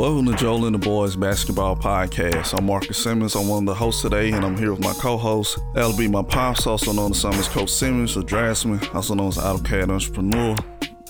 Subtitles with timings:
[0.00, 2.56] Welcome to Joel and the Boys Basketball Podcast.
[2.56, 3.34] I'm Marcus Simmons.
[3.34, 5.58] I'm one of the hosts today, and I'm here with my co-host.
[5.74, 9.36] That'll be my pops, also known as as Coach Simmons, a draftsman, also known as
[9.36, 10.56] AutoCAD entrepreneur.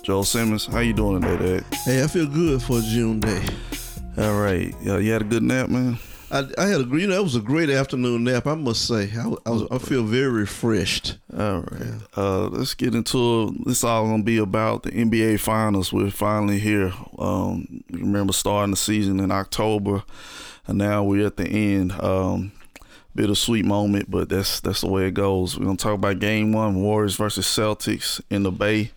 [0.02, 1.64] Joel Simmons, how you doing today, Dad?
[1.84, 3.46] Hey, I feel good for June day.
[4.18, 4.74] All right.
[4.82, 5.96] Yeah, you had a good nap, man?
[6.30, 8.46] I, I had a you know it was a great afternoon nap.
[8.46, 11.18] I must say I, I was I feel very refreshed.
[11.36, 11.98] All right, yeah.
[12.16, 13.66] uh, let's get into it.
[13.66, 15.92] This all gonna be about the NBA Finals.
[15.92, 16.92] We're finally here.
[17.18, 20.04] Um, remember starting the season in October,
[20.66, 21.92] and now we're at the end.
[21.92, 22.52] Um,
[23.14, 25.58] bittersweet moment, but that's that's the way it goes.
[25.58, 28.92] We're gonna talk about Game One, Warriors versus Celtics in the Bay.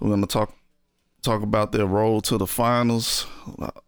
[0.00, 0.54] We're gonna talk
[1.20, 3.26] talk about their road to the finals.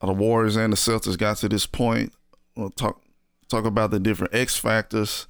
[0.01, 2.13] The Warriors and the Celtics got to this point
[2.57, 3.01] we'll talk
[3.49, 5.27] talk about the different X factors,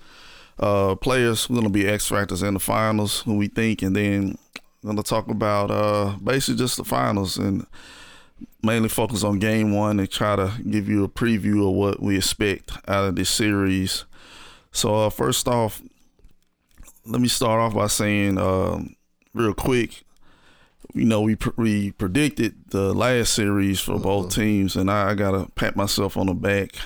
[0.59, 3.95] uh, players who are gonna be X factors in the finals, who we think, and
[3.95, 4.39] then
[4.83, 7.67] we're gonna talk about uh, basically just the finals and
[8.63, 12.17] mainly focus on game one and try to give you a preview of what we
[12.17, 14.05] expect out of this series.
[14.73, 15.83] So uh, first off,
[17.07, 18.97] let me start off by saying um,
[19.35, 20.03] real quick.
[20.95, 24.43] You know, we pr- we predicted the last series for both uh-huh.
[24.43, 26.77] teams, and I, I gotta pat myself on the back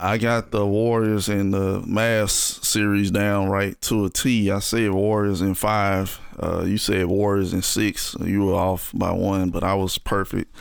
[0.00, 4.48] I got the Warriors and the Mavs series down right to a T.
[4.48, 6.20] I said Warriors in five.
[6.38, 8.14] Uh, you said Warriors in six.
[8.20, 10.54] You were off by one, but I was perfect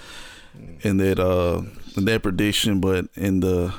[0.82, 1.62] in that uh,
[1.96, 2.82] in that prediction.
[2.82, 3.76] But in the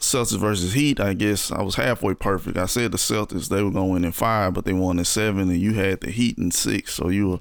[0.00, 2.58] Celtics versus Heat, I guess I was halfway perfect.
[2.58, 5.60] I said the Celtics they were going in five, but they won in seven, and
[5.60, 6.94] you had the Heat in six.
[6.94, 7.40] So you were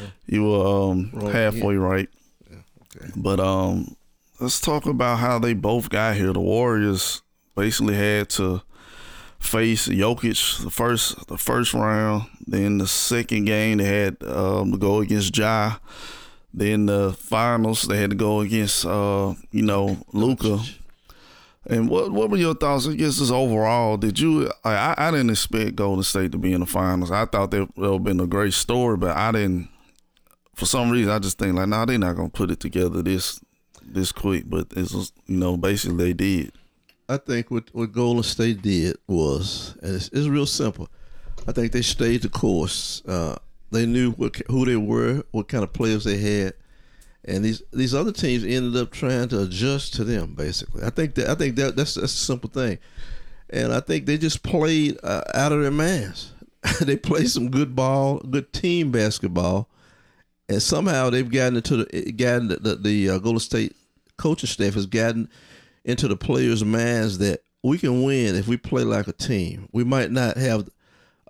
[0.00, 0.08] yeah.
[0.26, 2.08] you were um, halfway right.
[2.50, 2.56] Yeah.
[2.96, 3.12] Okay.
[3.14, 3.96] But um,
[4.40, 6.32] let's talk about how they both got here.
[6.32, 7.22] The Warriors
[7.54, 8.62] basically had to
[9.38, 12.24] face Jokic the first the first round.
[12.46, 15.76] Then the second game they had um, to go against Ja.
[16.52, 20.58] Then the finals they had to go against uh, you know Luka.
[21.66, 22.88] And what what were your thoughts?
[22.88, 24.50] I guess just overall, did you?
[24.64, 27.10] I I didn't expect Golden State to be in the finals.
[27.10, 29.68] I thought that would have been a great story, but I didn't.
[30.54, 33.40] For some reason, I just think like, nah, they're not gonna put it together this
[33.92, 34.92] this quick, but it's
[35.26, 36.52] you know basically they did.
[37.08, 40.88] I think what what Golden State did was, and it's, it's real simple.
[41.48, 43.02] I think they stayed the course.
[43.06, 43.36] Uh,
[43.72, 46.54] they knew what, who they were, what kind of players they had,
[47.24, 50.34] and these these other teams ended up trying to adjust to them.
[50.34, 52.78] Basically, I think that I think that that's that's a simple thing,
[53.50, 56.32] and I think they just played uh, out of their minds.
[56.80, 59.68] they played some good ball, good team basketball,
[60.48, 63.76] and somehow they've gotten into the gotten the, the, the uh, Golden State
[64.20, 65.28] coaching staff has gotten
[65.84, 69.66] into the players' minds that we can win if we play like a team.
[69.72, 70.68] We might not have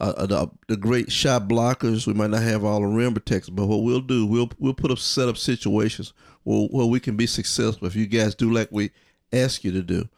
[0.01, 2.07] uh, uh, the, the, great shot blockers.
[2.07, 4.91] We might not have all the rim protectors, but what we'll do, we'll we'll put
[4.91, 6.13] up set up situations
[6.43, 8.91] where, where we can be successful if you guys do like we
[9.33, 10.09] ask you to do.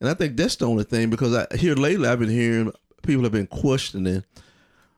[0.00, 2.72] And I think that's the only thing because I here lately I've been hearing
[3.02, 4.24] people have been questioning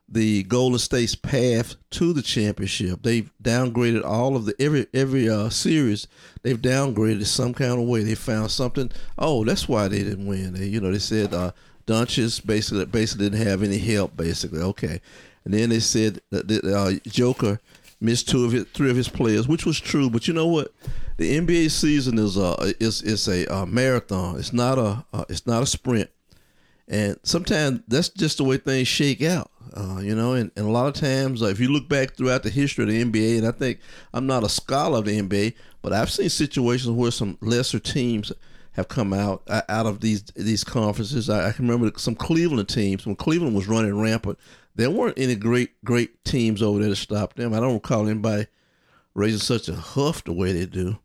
[0.08, 3.02] the Golden State's path to the championship.
[3.02, 6.06] They've downgraded all of the every every uh, series.
[6.42, 8.02] They've downgraded some kind of way.
[8.02, 8.90] They found something.
[9.18, 10.54] Oh, that's why they didn't win.
[10.54, 11.52] They, you know, they said uh,
[11.86, 14.16] Doncic basically basically didn't have any help.
[14.16, 15.00] Basically, okay.
[15.44, 17.60] And then they said that the, uh, Joker
[18.00, 20.10] missed two of his, three of his players, which was true.
[20.10, 20.72] But you know what?
[21.16, 24.38] The NBA season is a is is a, a marathon.
[24.38, 26.10] It's not a uh, it's not a sprint.
[26.86, 29.50] And sometimes that's just the way things shake out.
[29.72, 32.42] Uh, you know, and, and a lot of times, uh, if you look back throughout
[32.42, 33.80] the history of the NBA, and I think
[34.12, 38.32] I'm not a scholar of the NBA, but I've seen situations where some lesser teams
[38.72, 41.30] have come out uh, out of these these conferences.
[41.30, 44.38] I, I can remember some Cleveland teams when Cleveland was running rampant.
[44.74, 47.54] There weren't any great great teams over there to stop them.
[47.54, 48.46] I don't recall anybody
[49.14, 50.98] raising such a huff the way they do.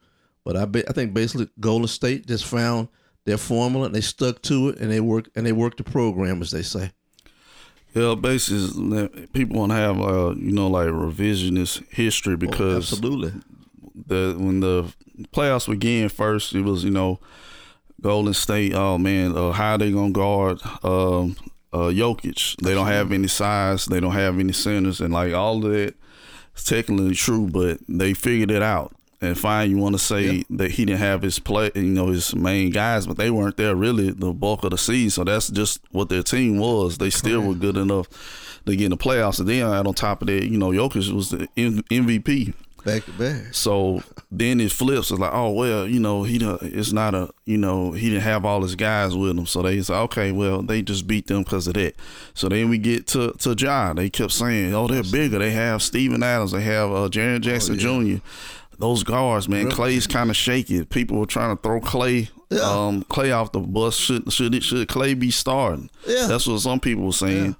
[0.43, 2.87] But I be, I think basically Golden State just found
[3.25, 6.41] their formula and they stuck to it and they work and they worked the program
[6.41, 6.91] as they say.
[7.93, 12.95] Yeah, basically, people want to have uh, you know like revisionist history oh, because oh,
[12.95, 13.33] absolutely
[14.07, 14.91] the when the
[15.31, 17.19] playoffs began first, it was you know
[18.01, 18.73] Golden State.
[18.73, 21.35] Oh man, uh, how they gonna guard um,
[21.71, 22.57] uh, Jokic?
[22.57, 23.85] They don't have any size.
[23.85, 25.95] They don't have any centers, and like all of that
[26.55, 28.93] is technically true, but they figured it out.
[29.21, 30.45] And fine, you want to say yep.
[30.51, 33.75] that he didn't have his play, you know, his main guys, but they weren't there
[33.75, 35.09] really the bulk of the season.
[35.09, 36.97] So that's just what their team was.
[36.97, 38.07] They still were good enough
[38.65, 39.39] to get in the playoffs.
[39.39, 42.53] And then on top of that, you know, Jokic was the MVP.
[42.85, 43.53] Back to back.
[43.53, 44.01] So
[44.31, 45.11] then it flips.
[45.11, 48.45] It's like, oh well, you know, he it's not a, you know, he didn't have
[48.45, 49.45] all his guys with him.
[49.45, 51.95] So they say, okay, well, they just beat them because of that.
[52.33, 53.93] So then we get to to Ja.
[53.93, 55.39] They kept saying, oh, they're bigger.
[55.39, 56.53] They have Steven Adams.
[56.53, 58.17] They have uh, Jaren Jackson oh, yeah.
[58.17, 58.23] Jr
[58.79, 59.69] those guards, man.
[59.69, 60.83] Klay's kind of shaky.
[60.85, 62.61] People were trying to throw Klay, Yeah.
[62.61, 63.95] um, Klay off the bus.
[63.95, 65.89] Should should it should Klay be starting?
[66.07, 66.27] Yeah.
[66.27, 67.55] that's what some people were saying.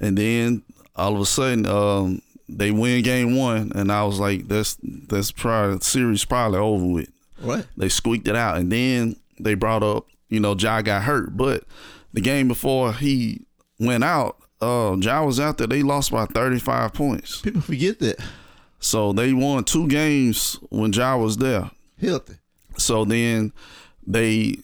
[0.00, 0.62] And then
[0.96, 5.32] all of a sudden, um, they win game one, and I was like, that's that's
[5.32, 7.08] probably series probably over with.
[7.40, 7.64] Right.
[7.76, 11.64] They squeaked it out, and then they brought up, you know, Ja got hurt, but
[12.12, 13.42] the game before he
[13.78, 15.66] went out, uh, Ja was out there.
[15.66, 18.18] They lost by thirty five points, People forget that.
[18.86, 21.68] So they won two games when Ja was there.
[22.00, 22.34] Healthy.
[22.78, 23.52] So then
[24.06, 24.58] they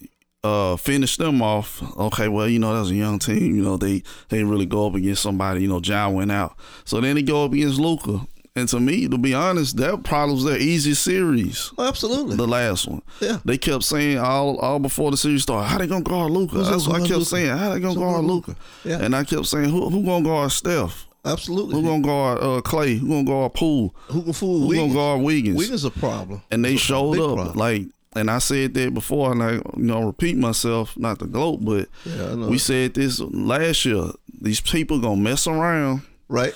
[0.45, 1.83] uh finished them off.
[1.97, 3.53] Okay, well, you know, that was a young team.
[3.53, 5.63] You know, they they didn't really go up against somebody.
[5.63, 6.55] You know, Ja went out.
[6.85, 8.21] So then they go up against Luka.
[8.55, 11.73] And to me, to be honest, that probably was their easiest series.
[11.77, 12.37] Oh, absolutely.
[12.37, 13.01] The last one.
[13.19, 13.39] Yeah.
[13.43, 16.59] They kept saying all all before the series started, how they gonna guard Luka?
[16.59, 17.25] That's what I kept Luka?
[17.25, 17.57] saying.
[17.57, 18.55] How they gonna Who's guard Luka?
[18.85, 18.99] Yeah.
[19.01, 21.07] And I kept saying, who who gonna guard Steph?
[21.25, 21.75] Absolutely.
[21.75, 22.97] Who gonna guard uh, Klay?
[22.99, 23.95] Who gonna guard Poole?
[24.07, 24.93] Who can fool Wiggins?
[24.93, 25.57] gonna guard Wiggins?
[25.57, 26.41] Wiggins a problem.
[26.51, 27.57] and they showed up problem.
[27.57, 27.83] like
[28.15, 31.87] and I said that before and I you know repeat myself not the gloat but
[32.05, 34.03] Yeah, we said this last year
[34.41, 36.53] these people gonna mess around right.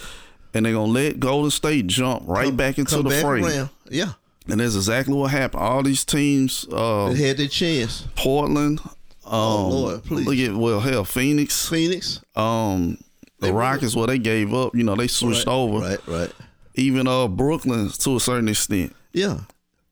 [0.54, 3.70] and they're gonna let Golden State jump right back into Come the back fray around.
[3.90, 4.14] Yeah.
[4.50, 8.04] and that's exactly what happened all these teams uh They had their chance.
[8.16, 8.92] Portland um
[9.30, 10.26] Oh, Lord, please.
[10.28, 12.22] look at well hell Phoenix Phoenix.
[12.36, 12.98] um
[13.40, 16.32] the Rockets well they gave up you know they switched right, over Right, right.
[16.76, 19.42] even uh Brooklyn to a certain extent Yeah.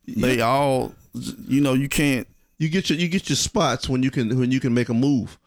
[0.05, 0.93] they all
[1.47, 2.27] you know you can't
[2.57, 4.93] You get your you get your spots when you can when you can make a
[4.93, 5.37] move.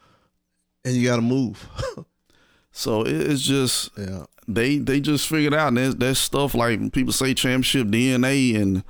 [0.85, 1.67] And you gotta move.
[2.71, 4.23] so it's just yeah.
[4.47, 8.83] they they just figured out and there's stuff like people say championship DNA and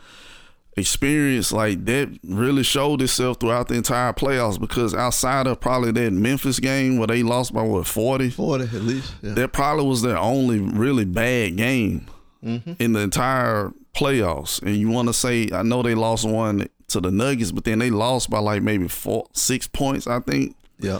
[0.80, 6.12] experience like that really showed itself throughout the entire playoffs because outside of probably that
[6.12, 9.14] Memphis game where they lost by what 40 Forty at least.
[9.22, 9.34] Yeah.
[9.34, 12.08] that probably was their only really bad game
[12.42, 12.72] Mm-hmm.
[12.80, 17.02] in the entire playoffs and you want to say I know they lost one to
[17.02, 21.00] the Nuggets but then they lost by like maybe four six points I think yeah.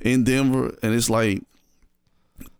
[0.00, 1.42] in Denver, and it's like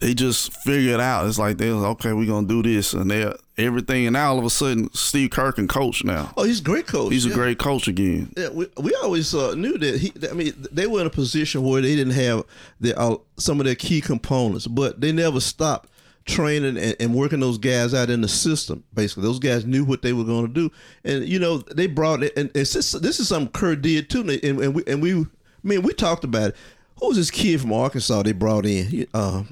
[0.00, 1.26] they just figured out.
[1.26, 4.38] It's like they was okay, we're gonna do this, and they everything, and now all
[4.38, 6.32] of a sudden Steve Kerr can coach now.
[6.36, 7.12] Oh, he's a great coach.
[7.12, 8.32] He's a great coach again.
[8.36, 10.12] Yeah, we, we always uh, knew that he.
[10.28, 12.44] I mean, they were in a position where they didn't have
[12.80, 15.90] the, uh, some of their key components, but they never stopped
[16.26, 18.84] training and, and working those guys out in the system.
[18.92, 20.70] Basically, those guys knew what they were going to do,
[21.04, 22.36] and you know they brought it.
[22.36, 24.20] And it's just, this is something Kerr did too.
[24.20, 25.26] And, and we and we, I
[25.62, 26.56] mean, we talked about it.
[26.98, 28.86] Who was this kid from Arkansas they brought in?
[28.86, 29.42] He- Uh,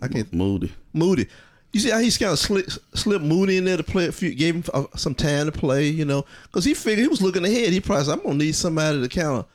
[0.00, 0.32] I can't.
[0.32, 0.72] Moody.
[0.92, 1.26] Moody.
[1.72, 4.32] You see how he's kind of slip, slipped Moody in there to play a few,
[4.32, 7.44] gave him uh, some time to play, you know, because he figured he was looking
[7.44, 7.72] ahead.
[7.72, 9.46] He probably said, I'm gonna need somebody to kind of.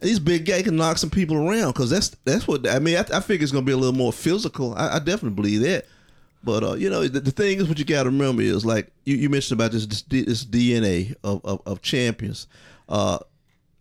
[0.00, 2.96] These big guy can knock some people around because that's that's what I mean.
[2.98, 4.74] I, I figure it's gonna be a little more physical.
[4.74, 5.86] I, I definitely believe that.
[6.44, 8.92] But uh, you know, the, the thing is, what you got to remember is like
[9.04, 12.46] you, you mentioned about this this, this DNA of, of, of champions.
[12.90, 13.18] Uh,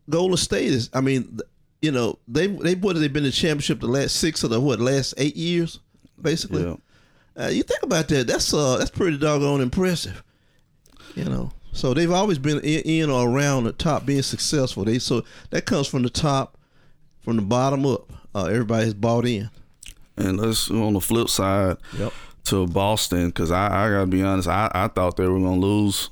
[0.09, 1.39] Golden State is, I mean,
[1.85, 4.49] you know, they they what have they been in the championship the last six of
[4.49, 5.79] the what last eight years,
[6.21, 6.63] basically.
[6.63, 6.75] Yeah.
[7.37, 8.27] Uh, you think about that.
[8.27, 10.23] That's uh, that's pretty doggone impressive.
[11.15, 14.83] You know, so they've always been in, in or around the top, being successful.
[14.83, 16.57] They so that comes from the top,
[17.21, 18.11] from the bottom up.
[18.33, 19.49] Uh, everybody has bought in.
[20.17, 22.13] And let's on the flip side Yep.
[22.45, 26.09] to Boston because I, I gotta be honest, I, I thought they were gonna lose.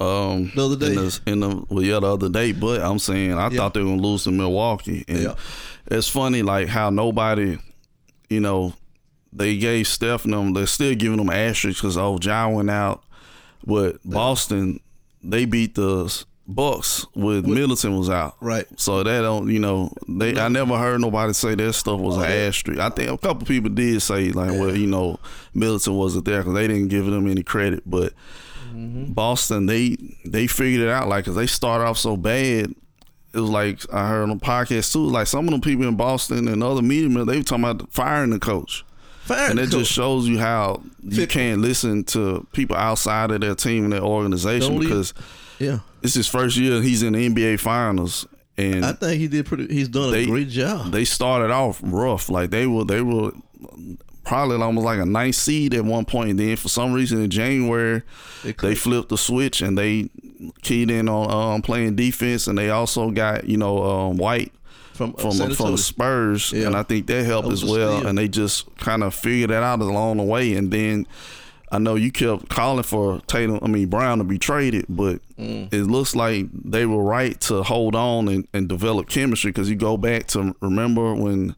[0.00, 0.86] Um, The other day.
[0.86, 3.58] in the, in the well, yeah, the other day, but I'm saying I Yeah.
[3.58, 5.34] thought they were gonna lose to Milwaukee, and Yeah.
[5.90, 7.58] it's funny like how nobody,
[8.30, 8.72] you know,
[9.32, 10.54] they gave Steph and them.
[10.54, 13.02] They're still giving them asterisks because oh, Ja went out,
[13.66, 14.80] but Boston
[15.22, 18.66] they beat the Bucks with Middleton was out, Right.
[18.76, 22.24] So that don't you know they I never heard nobody say that stuff was an
[22.24, 22.80] asterisk.
[22.80, 25.20] I think a couple people did say like well you know
[25.54, 28.14] Middleton wasn't there because they didn't give them any credit, but
[28.80, 29.12] Mm-hmm.
[29.12, 32.74] Boston they they figured it out like because they started off so bad.
[33.32, 35.04] It was like I heard on the podcast too.
[35.06, 38.30] Like some of them people in Boston and other media, they were talking about firing
[38.30, 38.84] the coach,
[39.20, 39.80] Fire and it coach.
[39.80, 44.02] just shows you how you can't listen to people outside of their team and their
[44.02, 45.14] organization Don't because
[45.60, 45.78] yeah.
[46.02, 46.82] it's his first year.
[46.82, 48.26] He's in the NBA Finals,
[48.58, 49.72] and I think he did pretty.
[49.72, 50.90] He's done a They- great job.
[50.90, 52.28] they started off rough.
[52.30, 53.30] Like they were they were
[54.30, 56.30] probably almost like a nice seed at one point.
[56.30, 58.02] And then for some reason in January
[58.44, 60.08] They flipped the switch and they
[60.62, 62.46] keyed in on um, playing defense.
[62.46, 64.52] And they also got you know um, White
[64.94, 66.66] from uh, from San from the Spurs, Yeah.
[66.68, 67.96] and I think that helped That as well.
[67.98, 68.06] steal.
[68.08, 70.54] And they just kind of figured that out along the way.
[70.54, 71.06] And then
[71.72, 75.72] I know you kept calling for Tatum, I mean Brown to be traded, but Mm.
[75.72, 79.74] it looks like they were right to hold on and, and develop chemistry because you
[79.76, 81.56] go back to remember when.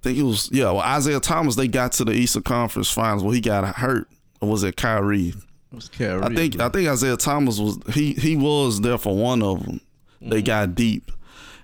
[0.00, 0.64] I think it was yeah.
[0.66, 3.22] Well, Isaiah Thomas they got to the Eastern Conference Finals.
[3.22, 4.08] Well, he got hurt.
[4.40, 5.34] Or was it Kyrie?
[5.72, 6.22] was Kyrie.
[6.22, 6.66] I think bro.
[6.66, 9.80] I think Isaiah Thomas was he he was there for one of them.
[10.22, 10.30] Mm-hmm.
[10.30, 11.12] They got deep.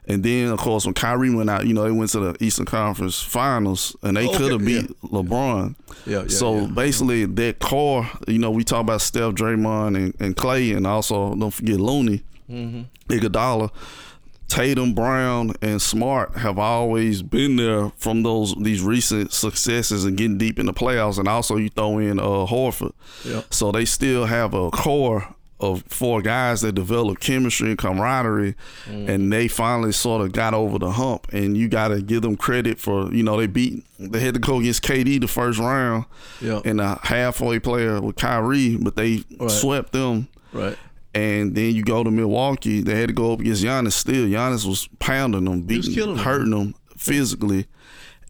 [0.08, 2.64] And then, of course, when Kyrie went out, you know, they went to the Eastern
[2.64, 5.08] Conference Finals, and they Okay, could have beat yeah.
[5.10, 5.74] LeBron.
[6.06, 6.66] Yeah, yeah, so yeah.
[6.68, 11.34] basically, that core, you know, we talk about Steph, Draymond, and, and Klay, and also
[11.34, 12.82] don't forget Looney, Mm-hmm.
[13.12, 13.72] Iguodala,
[14.48, 20.38] Tatum, Brown, and Smart have always been there from those these recent successes and getting
[20.38, 21.18] deep in the playoffs.
[21.18, 22.92] And also, you throw in uh, Horford,
[23.24, 23.42] Yeah.
[23.50, 28.54] so they still have a core of four guys that develop chemistry and camaraderie,
[28.86, 31.26] and they finally sort of got over the hump.
[31.32, 34.40] And you got to give them credit for you know they beat they had to
[34.40, 36.04] go against KD the first round,
[36.42, 36.60] Yeah.
[36.64, 39.50] and a halfway player with Kyrie, but they Right.
[39.50, 40.28] swept them.
[40.52, 40.76] right.
[41.16, 44.26] And then you go to Milwaukee, they had to go up against Giannis still.
[44.26, 46.16] Giannis was pounding them, beating, them.
[46.18, 47.66] hurting them physically.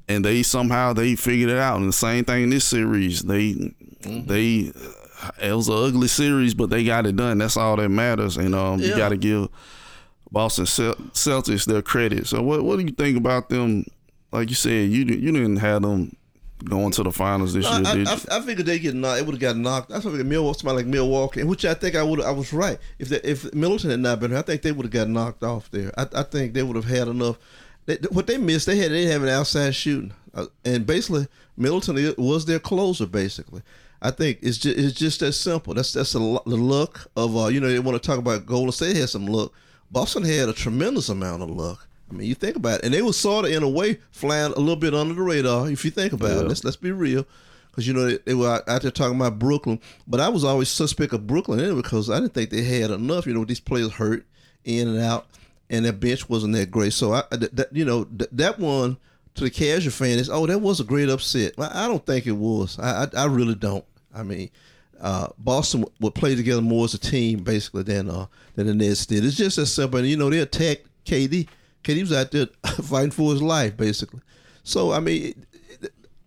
[0.08, 1.78] And they somehow they figured it out.
[1.78, 3.22] And the same thing in this series.
[3.22, 4.26] They Mm-hmm.
[4.28, 4.72] they
[5.42, 7.38] it was an ugly series, but they got it done.
[7.38, 8.36] That's all that matters.
[8.36, 9.48] And um, you got to give
[10.30, 12.26] Boston Celtics their credit.
[12.26, 13.84] So what what do you think about them?
[14.32, 16.14] Like you said, you you didn't have them
[16.64, 18.08] going to the finals this I, year, I, did?
[18.08, 19.20] I, I figured they get knocked.
[19.20, 19.92] It would have got knocked.
[19.92, 22.20] I figured Milwaukee, somebody like Milwaukee, which I think I would.
[22.20, 22.78] I was right.
[22.98, 25.42] If they, if Middleton had not been here, I think they would have got knocked
[25.42, 25.92] off there.
[25.98, 27.38] I, I think they would have had enough.
[27.86, 31.28] They, what they missed, they had they didn't have an outside shooting, uh, and basically
[31.56, 33.06] Middleton was their closer.
[33.06, 33.62] Basically,
[34.02, 35.75] I think it's just it's just that simple.
[35.75, 38.46] That's that's the, lu- the luck of uh, you know they want to talk about
[38.46, 39.52] Golden State had some luck.
[39.90, 41.86] Boston had a tremendous amount of luck.
[42.10, 44.52] I mean, you think about it, and they were sort of in a way flying
[44.52, 45.68] a little bit under the radar.
[45.68, 47.26] If you think about it, let's let's be real,
[47.70, 50.68] because you know they, they were out, there talking about Brooklyn, but I was always
[50.68, 53.26] suspect of Brooklyn anyway because I didn't think they had enough.
[53.26, 54.25] You know, these players hurt
[54.64, 55.26] in and out,
[55.68, 56.92] and their bench wasn't that great.
[56.92, 58.98] So I, that, that- you know, th- that one
[59.34, 61.54] to the casual fan is, oh, that was a great upset.
[61.58, 62.78] I, I don't think it was.
[62.78, 63.84] I, I I really don't.
[64.14, 64.50] I mean.
[64.98, 68.75] Uh, Boston w- would play together more as a team, basically, than uh, than the
[68.75, 69.26] Nets did.
[69.26, 69.98] It's just as simple.
[69.98, 71.48] And you know, they attacked KD.
[71.86, 72.46] KD was out there
[72.82, 74.20] fighting for his life, basically.
[74.64, 75.46] So I mean,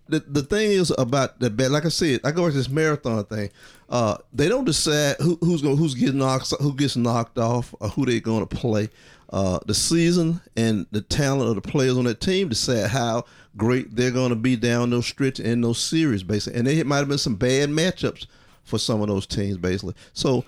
[0.07, 1.71] the the thing is about the bet.
[1.71, 3.49] Like I said, I go to this marathon thing.
[3.89, 7.89] Uh, they don't decide who, who's going who's getting knocked who gets knocked off or
[7.89, 8.89] who they're going to play.
[9.31, 13.23] Uh, the season and the talent of the players on that team decide how
[13.57, 16.57] great they're going to be down those stretch in those series, basically.
[16.57, 18.25] And there might have been some bad matchups
[18.63, 19.93] for some of those teams, basically.
[20.13, 20.45] So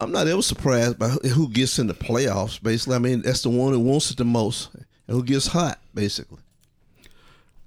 [0.00, 2.62] I'm not ever surprised by who- gets in the playoffs.
[2.62, 5.78] Basically, I mean that's the one who wants it the most and who gets hot,
[5.94, 6.38] basically.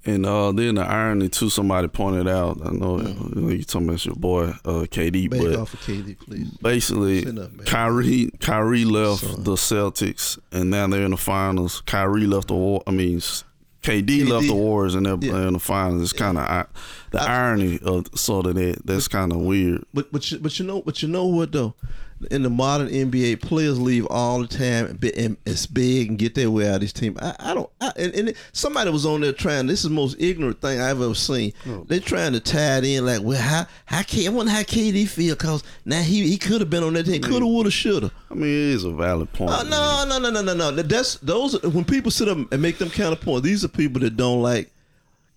[0.05, 2.59] And uh, then the irony too, somebody pointed out.
[2.65, 5.79] I know you know, you talking about your boy uh, KD, Back but off of
[5.79, 6.49] KD, please.
[6.61, 7.65] basically up.
[7.65, 9.43] Kyrie Kyrie left Son.
[9.43, 11.81] the Celtics, and now they're in the finals.
[11.85, 12.83] Kyrie left the war.
[12.85, 13.45] I mean, s-
[13.81, 15.47] KD, left the Warriors, and they're Yeah.
[15.47, 16.01] in the finals.
[16.01, 16.67] It's kind of
[17.11, 18.85] the irony of sort of that.
[18.85, 19.85] That's kind of weird.
[19.93, 21.75] But but you, but you know but you know what though,
[22.32, 26.50] in the modern NBA, players leave all the time and, it's big and get their
[26.51, 27.18] way out of this team.
[27.22, 27.70] I, I don't.
[27.82, 29.68] I, and, and somebody was on there trying.
[29.68, 31.53] This is the most ignorant thing I've ever seen.
[31.88, 35.08] They're trying to tie it in like, well, how how K, I wonder how KD
[35.08, 37.22] feel because now he he could have been on that team.
[37.22, 38.12] Coulda, woulda, shoulda.
[38.32, 39.51] I mean, it is a valid point.
[39.51, 40.72] Uh, no, no, no, no, no, no.
[40.82, 41.62] That's those.
[41.63, 44.70] When people sit up and make them counterpoint, these are people that don't like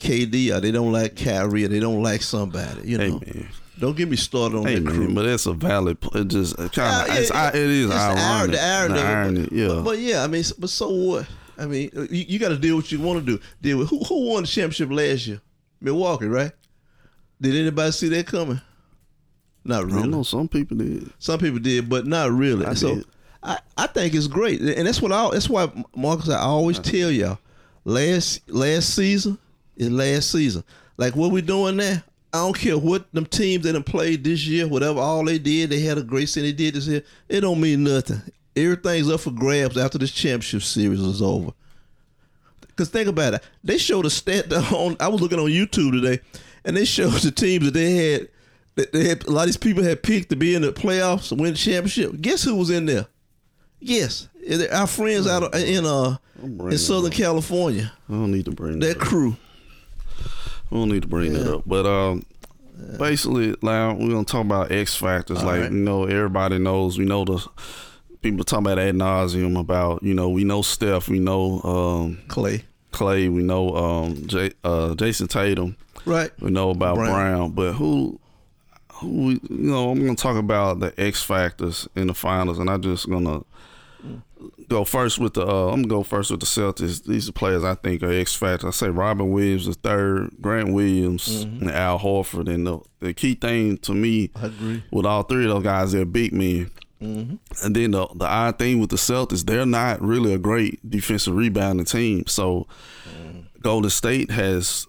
[0.00, 2.88] KD or they don't like Kyrie or they don't like somebody.
[2.88, 3.20] You Hey know.
[3.26, 5.14] man, Don't get me started on hey that crew.
[5.14, 5.98] but that's a valid.
[6.14, 6.72] It just kind of
[7.14, 8.18] yeah, it's, it is the ironic.
[8.18, 9.68] irony- the irony The irony, but- yeah.
[9.68, 11.26] But, but yeah, I mean, but so what?
[11.58, 13.42] I mean, uh, you, you got to deal with what you want to do.
[13.62, 15.40] Deal with who who won the championship last year?
[15.80, 16.52] Milwaukee, right?
[17.40, 18.60] Did anybody see that coming?
[19.64, 20.00] Not I really.
[20.02, 20.22] don't know.
[20.22, 21.10] Some people did.
[21.18, 22.64] Some people did, but not really.
[22.66, 23.04] I so did.
[23.42, 27.10] I, I think it's great, and that's what I that's why Marcus I always tell
[27.10, 27.38] y'all
[27.84, 29.38] last last season
[29.76, 30.64] is last season.
[30.96, 32.02] Like what we doing now,
[32.36, 35.70] I don't care what them teams that done played this year, whatever all they did,
[35.70, 36.42] they had a great season.
[36.44, 37.02] They did this year.
[37.28, 38.20] It don't mean nothing.
[38.54, 41.52] Everything's up for grabs after this championship series is over.
[42.76, 44.96] Cause think about it, they showed a stat on.
[45.00, 46.20] I was looking on YouTube today,
[46.64, 48.28] and they showed the teams that they had.
[48.74, 51.34] That they had a lot of these people had picked to be in the playoffs,
[51.34, 52.20] win the championship.
[52.20, 53.06] Guess who was in there?
[53.80, 54.28] Yes,
[54.70, 57.90] our friends out in uh in Southern California.
[58.08, 58.98] I don't need to bring That that.
[58.98, 59.36] crew.
[60.70, 61.62] We don't need to bring that up.
[61.66, 62.24] But um,
[62.98, 65.38] basically, like we're gonna talk about X factors.
[65.38, 65.70] All like right.
[65.72, 66.98] you know, everybody knows.
[66.98, 67.46] We know the
[68.22, 72.62] people talk about ad nauseum about you know we know Steph, we know um, Klay.
[72.92, 76.30] Klay, we know um, J, uh, Jayson Tatum, Right.
[76.40, 77.10] we know about Brown.
[77.12, 77.50] Brown.
[77.52, 78.18] But who?
[79.00, 82.80] Who, you know, I'm gonna talk about the X factors in the finals, and I'm
[82.80, 83.42] just gonna
[84.68, 85.46] go first with the.
[85.46, 87.04] Uh, I'm gonna go first with the Celtics.
[87.04, 88.68] These are players I think are X factor.
[88.68, 91.62] I say Robert Williams the third, Grant Williams, Mm-hmm.
[91.68, 92.48] and Al Horford.
[92.52, 94.84] And the, the key thing to me I agree.
[94.90, 96.70] with all three of those guys, they're big men.
[97.02, 97.36] Mm-hmm.
[97.64, 101.34] And then the the odd thing with the Celtics, they're not really a great defensive
[101.34, 102.26] rebounding team.
[102.26, 102.66] So
[103.60, 104.86] Golden State has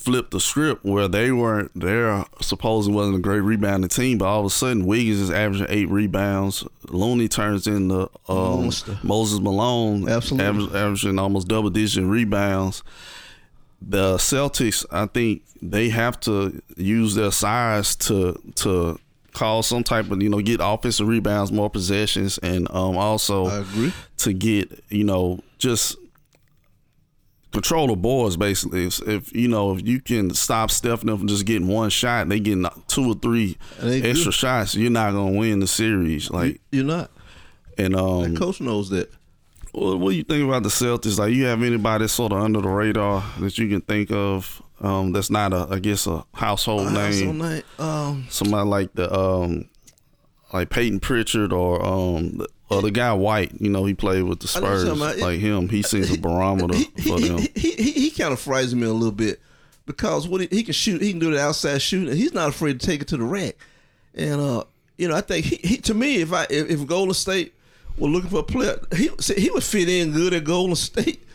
[0.00, 4.40] flipped the script where they weren't there supposedly wasn't a great rebounding team, but all
[4.40, 6.64] of a sudden Wiggins is averaging eight rebounds.
[6.88, 8.70] Looney turns into um,
[9.02, 10.64] Moses Malone Absolutely.
[10.64, 12.82] aver- averaging almost double digit rebounds.
[13.82, 18.98] The Celtics, I think they have to use their size to to
[19.32, 23.48] cause some type of you know get offensive rebounds, more possessions, and um, also
[24.18, 25.96] to get you know just
[27.52, 28.86] control the boards basically.
[28.86, 32.28] If, if you know if you can stop Steph them from just getting one shot,
[32.28, 34.30] they getting two or three extra do.
[34.32, 36.30] shots, you're not gonna win the series.
[36.30, 37.10] Like You're not.
[37.78, 39.10] and um, Coach knows that.
[39.72, 41.18] what, what do you think about the Celtics?
[41.18, 44.62] Like you have anybody sort of under the radar that you can think of?
[44.80, 47.12] Um, that's not a I guess a household Uh, name.
[47.12, 49.68] so night, um, Somebody like the um,
[50.52, 53.60] like Peyton Pritchard or um, the, or the guy White.
[53.60, 54.98] You know, he played with the I know what Spurs.
[54.98, 55.18] about.
[55.18, 57.38] Like him, he seems a barometer he, for he, them.
[57.54, 59.40] he, he, he kind of frightens me a little bit
[59.86, 62.16] because what he, he can shoot, he can do the outside shooting.
[62.16, 63.56] He's not afraid to take it to the rack.
[64.14, 64.64] And uh,
[64.96, 67.54] you know, I think he, he to me, if I if, if Golden State
[67.98, 71.26] were looking for a player, he see, he would fit in good at Golden State.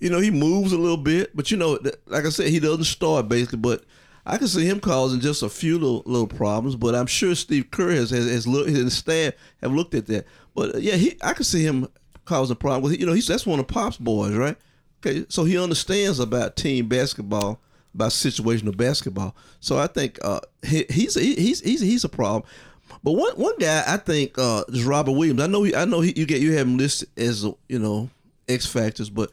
[0.00, 2.84] You know, he moves a little bit, but you know, like I said, he doesn't
[2.84, 3.58] start basically.
[3.58, 3.84] But
[4.26, 6.76] I can see him causing just a few little, little problems.
[6.76, 10.26] But I'm sure Steve Kerr has has, has looked, his staff have looked at that.
[10.54, 11.88] But uh, yeah, he I can see him
[12.24, 12.98] causing problems.
[12.98, 14.56] You know, he's that's one of Pop's boys, right?
[15.04, 17.60] Okay, so he understands about team basketball,
[17.94, 19.36] about situational basketball.
[19.60, 22.48] So I think uh, he, he's he, he's he's he's a problem.
[23.02, 25.42] But one one guy I think uh, is Robert Williams.
[25.42, 28.08] I know he, I know he, you get you have him listed as you know
[28.48, 29.30] X factors, but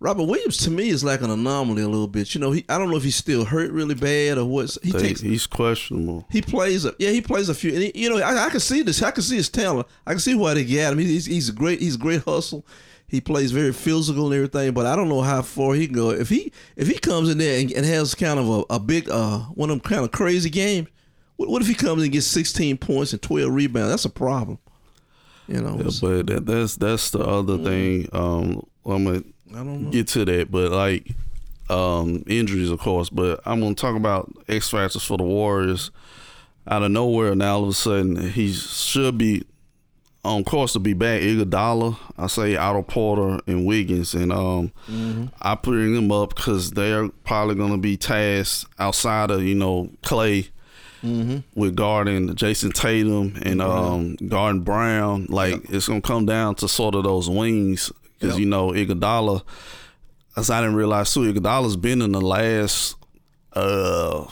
[0.00, 2.32] Robert Williams to me is like an anomaly a little bit.
[2.34, 4.76] You know, he I don't know if he's still hurt really bad or what.
[4.82, 6.24] He They- takes he's questionable.
[6.30, 8.60] he plays a yeah he plays a few and he, you know I, I can
[8.60, 11.26] see this I can see his talent I can see why they got him he's,
[11.26, 12.64] he's a great he's a great hustle
[13.08, 16.10] he plays very physical and everything but I don't know how far he can go
[16.10, 19.08] if he if he comes in there and, and has kind of a, a big
[19.10, 20.86] uh one of them kind of crazy games
[21.36, 24.58] what, what if he comes and gets 16 points and 12 rebounds that's a problem
[25.48, 27.64] you know Yeah, but that, that's that's the other Mm.
[27.64, 28.08] thing.
[28.12, 31.10] Um, I'm gonna I don't know get to that, but like
[31.70, 33.10] um, injuries, of course.
[33.10, 35.90] But I'm gonna talk about X factors for the Warriors.
[36.70, 39.42] Out of nowhere, now all of a sudden he should be
[40.22, 41.22] on course to be back.
[41.22, 44.72] Iguodala, I say Otto Porter and Wiggins, and um,
[45.40, 50.48] I bring them up because they're probably gonna be tasked outside of you know Klay
[51.54, 55.26] with guarding Jayson Tatum and um, guarding Brown.
[55.30, 58.40] Like it's gonna come down to sort of those wings because Yep.
[58.40, 59.42] you know Iguodala.
[60.36, 62.96] As I didn't realize too, Iguodala's been in the last,
[63.54, 64.24] uh,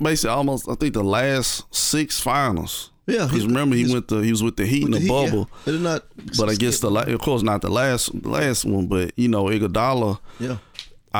[0.00, 2.90] basically almost I think the last six finals.
[3.06, 5.24] Yeah, because remember he went to he was with the Heat in the, Heat, yeah.
[5.30, 5.50] bubble.
[5.64, 6.04] They're not
[6.36, 9.44] But I guess the of course not the last the last one, but you know
[9.44, 10.18] Iguodala.
[10.38, 10.58] yeah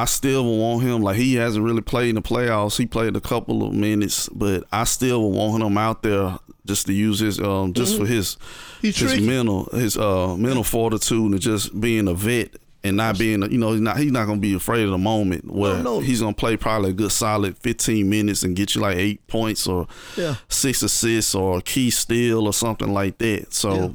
[0.03, 1.03] I still will want him.
[1.03, 2.77] Like he hasn't really played in the playoffs.
[2.79, 6.87] He played a couple of minutes, but I still will want him out there just
[6.87, 8.87] to use his um just for his Mm-hmm.
[8.87, 9.27] He's his tricky.
[9.27, 12.51] mental his uh mental fortitude and just being a vet
[12.85, 15.51] and not being you know he's not he's not gonna be afraid of the moment
[15.51, 15.99] where no.
[15.99, 19.67] he's gonna play probably a good solid 15 minutes and get you like eight points
[19.67, 20.37] or Yeah.
[20.49, 23.53] six assists or a key steal or something like that.
[23.53, 23.75] So.
[23.75, 23.89] Yeah.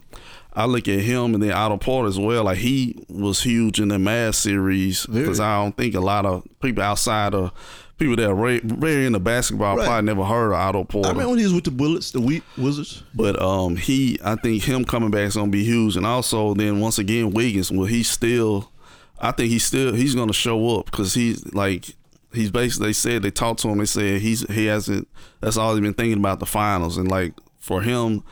[0.55, 2.43] I look at him and then Otto Porter as well.
[2.43, 6.43] Like he was huge in the Mavs series because I don't think a lot of
[6.61, 7.51] people outside of
[7.97, 9.85] people that are very, very into basketball Right.
[9.85, 11.07] probably never heard of Otto Porter.
[11.07, 14.35] I remember when he was with the Bullets the Wheat Wizards But um, he, I
[14.35, 17.85] think him coming back is gonna be huge, and also then once again Wiggins, well,
[17.87, 18.71] he's still,
[19.19, 21.95] I think he's still he's gonna show up because he's like
[22.31, 25.07] he's basically they said they talked to him, they said he's he hasn't
[25.39, 28.23] that's all he's been thinking about the finals, and like for him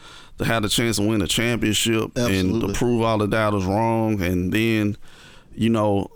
[0.41, 4.21] to have the chance to win a championship and to prove all the doubters wrong,
[4.21, 4.97] and then
[5.55, 6.09] you know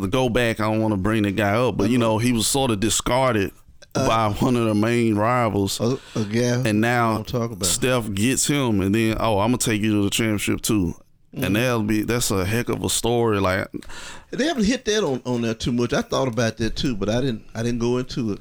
[0.00, 2.32] to go back, I don't want to bring the guy up, but you know he
[2.32, 3.52] was sort of discarded.
[3.92, 5.78] by one of the main rivals,
[6.14, 7.66] guy and now Don't talk about.
[7.66, 10.94] Steph gets him, and then oh, I'm gonna take you to the championship too,
[11.34, 11.44] Mm.
[11.46, 13.38] and that'll be that's a heck of a story.
[13.40, 13.68] Like
[14.30, 15.92] They haven't hit that on, on there too much.
[15.92, 17.44] I thought about that too, but I didn't.
[17.54, 18.40] I didn't go into it.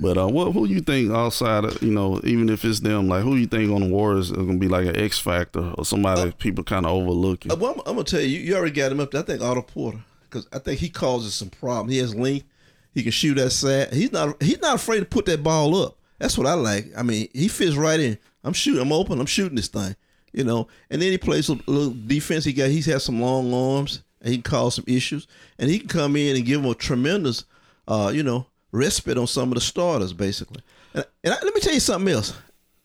[0.00, 3.22] But uh, what who you think outside of you know even if it's them like
[3.22, 6.30] who you think on the Warriors is gonna be like an X factor or somebody
[6.32, 7.50] people kind of overlooking?
[7.52, 9.22] Uh, well, I'm, I'm gonna tell you, you already got him up there.
[9.22, 11.92] I think Otto Porter because I think he causes some problems.
[11.92, 12.46] He has length.
[12.94, 13.92] He can shoot that side.
[13.92, 14.40] He's not.
[14.42, 15.96] He's not afraid to put that ball up.
[16.18, 16.86] That's what I like.
[16.96, 18.18] I mean, he fits right in.
[18.44, 18.82] I'm shooting.
[18.82, 19.20] I'm open.
[19.20, 19.94] I'm shooting this thing.
[20.32, 20.68] you know.
[20.90, 22.44] And then he plays a little defense.
[22.44, 25.26] He got he's had some long arms and he can cause some issues.
[25.58, 27.44] And he can come in and give them a tremendous,
[27.86, 30.62] uh, you know, respite on some of the starters, basically.
[30.94, 32.34] And, and I, let me tell you something else.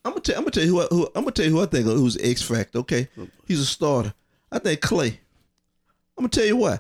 [0.06, 1.62] I'm gonna tell, I'm gonna tell you who, I, who I'm gonna tell you who
[1.62, 2.80] I think who's X factor.
[2.80, 3.08] Okay,
[3.48, 4.13] he's a starter.
[4.52, 5.17] I think Klay.
[6.17, 6.80] I'm gonna tell you why.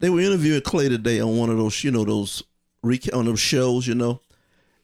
[0.00, 2.42] They were interviewing Klay today on one of those, you know, those
[3.12, 4.20] on those shows, you know,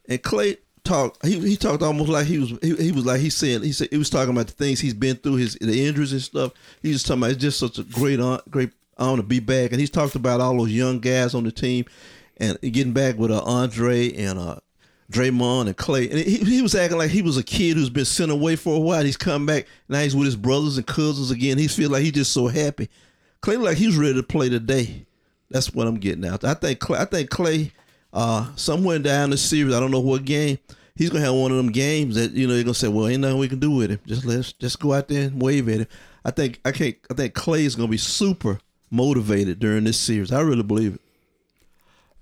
[0.07, 1.25] and Klay talked.
[1.25, 3.89] He he talked almost like he was he, he was like he said he said
[3.91, 6.53] he was talking about the things he's been through, his the injuries and stuff.
[6.81, 9.71] He was talking about it's just such a great uh, great honor to be back,
[9.71, 11.85] and he's talked about all those young guys on the team,
[12.39, 14.57] and getting back with uh, Andre and uh,
[15.11, 16.09] Draymond and Klay.
[16.09, 18.75] And he, he was acting like he was a kid who's been sent away for
[18.75, 19.03] a while.
[19.03, 20.01] He's come back now.
[20.01, 21.57] He's with his brothers and cousins again.
[21.57, 22.89] He feel like he's just so happy.
[23.41, 25.05] Klay like he's ready to play today.
[25.49, 26.43] That's what I'm getting out.
[26.43, 27.71] I think Klay, I think Klay
[28.13, 30.57] uh, somewhere down the series, I don't know what game,
[30.95, 33.21] he's gonna have one of them games that you know they're gonna say, "Well, ain't
[33.21, 33.99] nothing we can do with him.
[34.05, 35.87] Just let's just go out there and wave at him."
[36.25, 36.97] I think I can't.
[37.09, 40.31] I think Klay is gonna be super motivated during this series.
[40.31, 41.01] I really believe it.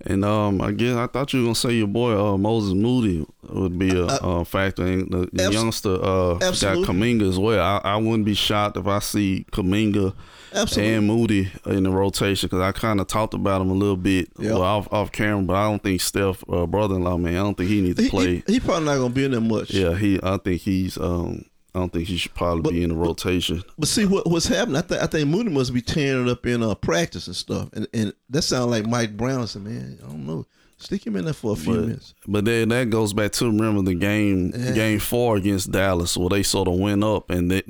[0.08, 3.80] And um, again, I thought you were gonna say your boy uh, Moses Moody would
[3.80, 4.86] be a uh, uh, factor.
[4.86, 7.64] in the, the abs- youngster uh, got Kuminga as well.
[7.64, 10.14] I, I, wouldn't be shocked if I see Kuminga
[10.54, 10.94] Absolutely.
[10.94, 14.30] and Moody in the rotation because I kind of talked about him a little bit
[14.38, 14.54] yep.
[14.54, 15.44] well, off off camera.
[15.44, 18.26] But I don't think Steph, uh, brother-in-law, man, I don't think he needs to play.
[18.26, 19.72] He, he, he, probably not gonna be in there much.
[19.72, 20.20] Yeah, he.
[20.22, 23.58] I think he's um, I don't think he should probably but, be in the rotation.
[23.58, 24.78] But, but see what what's happening?
[24.78, 27.68] I think I think Moody must be tearing it up in uh, practice and stuff.
[27.74, 29.46] And and that sounds like Mike Brown.
[29.46, 30.46] said, man, I don't know.
[30.78, 32.14] Stick him in there for a few but, minutes.
[32.28, 34.72] But then that goes back to remember the game yeah.
[34.72, 37.62] game four against Dallas where they sort of went up and they,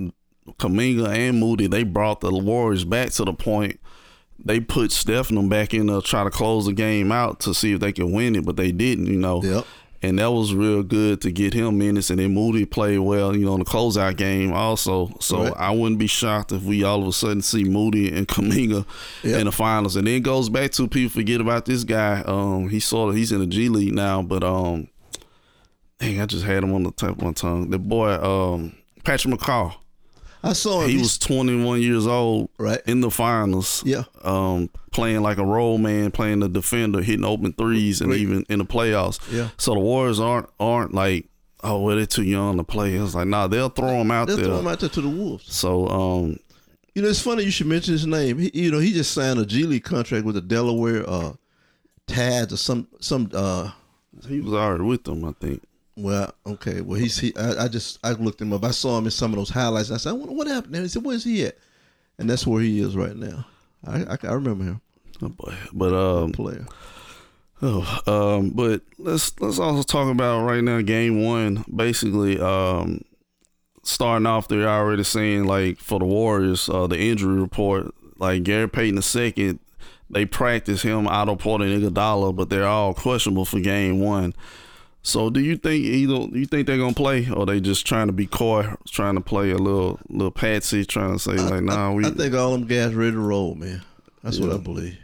[0.59, 3.79] Kuminga and Moody they brought the Warriors back to the point
[4.37, 7.53] they put Steph and them back in to try to close the game out to
[7.53, 9.41] see if they could win it, but they didn't, you know.
[9.41, 9.65] Yep
[10.05, 12.09] and that was real good to get him minutes.
[12.09, 15.11] And then Moody played well, you know, in the closeout game also.
[15.19, 15.53] So right.
[15.57, 18.85] I wouldn't be shocked if we all of a sudden see Moody and Kuminga
[19.23, 19.39] yep.
[19.39, 19.95] in the finals.
[19.95, 22.21] And then it goes back to people forget about this guy.
[22.25, 24.87] Um, he's sort of he's in the G League now, but um,
[25.99, 27.71] dang, I just had him on the tip of my tongue.
[27.71, 29.75] The boy, um, Patrick McCaw.
[30.45, 30.89] I saw him.
[30.89, 33.81] He was 21 years old, right in the finals.
[33.85, 38.21] Yeah, um, playing like a role man, playing the defender, hitting open threes, and Great.
[38.21, 39.19] even in the playoffs.
[39.31, 39.49] Yeah.
[39.57, 41.25] So the Warriors aren't aren't like,
[41.63, 42.93] oh, well, they're too young to play.
[42.93, 44.45] It's like, nah, they'll throw him out they'll there.
[44.45, 45.53] Throw him out there to the wolves.
[45.53, 46.39] So, um,
[46.93, 48.37] you know, it's funny you should mention his name.
[48.37, 51.33] He, you know, he just signed a G League contract with the Delaware uh,
[52.07, 53.31] Tads or some some.
[53.33, 53.71] uh
[54.27, 55.63] He was already with them, I think.
[55.97, 56.81] Well, okay.
[56.81, 57.35] Well, he's he.
[57.37, 58.65] I, I, just I looked him up.
[58.65, 59.91] I saw him in some of those highlights.
[59.91, 60.81] I said, "What, what happened?" there?
[60.81, 61.57] he said, "Where's he at?"
[62.17, 63.45] And that's where he is right now.
[63.85, 64.81] I I, I remember him.
[65.21, 66.65] Oh boy, but um, player.
[67.61, 70.81] Oh, um, but let's let's also talk about right now.
[70.81, 73.01] Game one, basically, um,
[73.83, 78.67] starting off, they're already saying like for the Warriors, uh, the injury report, like Gary
[78.67, 79.59] Payton the second,
[80.09, 84.33] they practice him, Otto Porter, and Iguodala, but they're all questionable for game one.
[85.05, 88.13] So do you think either you think they're gonna play or they just trying to
[88.13, 92.05] be coy, trying to play a little little patsy, trying to say like, nah, we.
[92.05, 93.83] I think all them guys ready to roll, man.
[94.23, 94.47] That's yeah.
[94.47, 94.97] what I believe.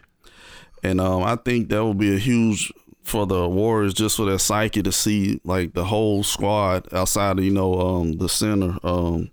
[0.82, 4.40] And um, I think that will be a huge for the Warriors just for their
[4.40, 9.30] psyche to see like the whole squad outside of you know um, the center, um,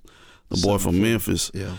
[0.51, 1.51] the boy from Memphis.
[1.55, 1.77] Yeah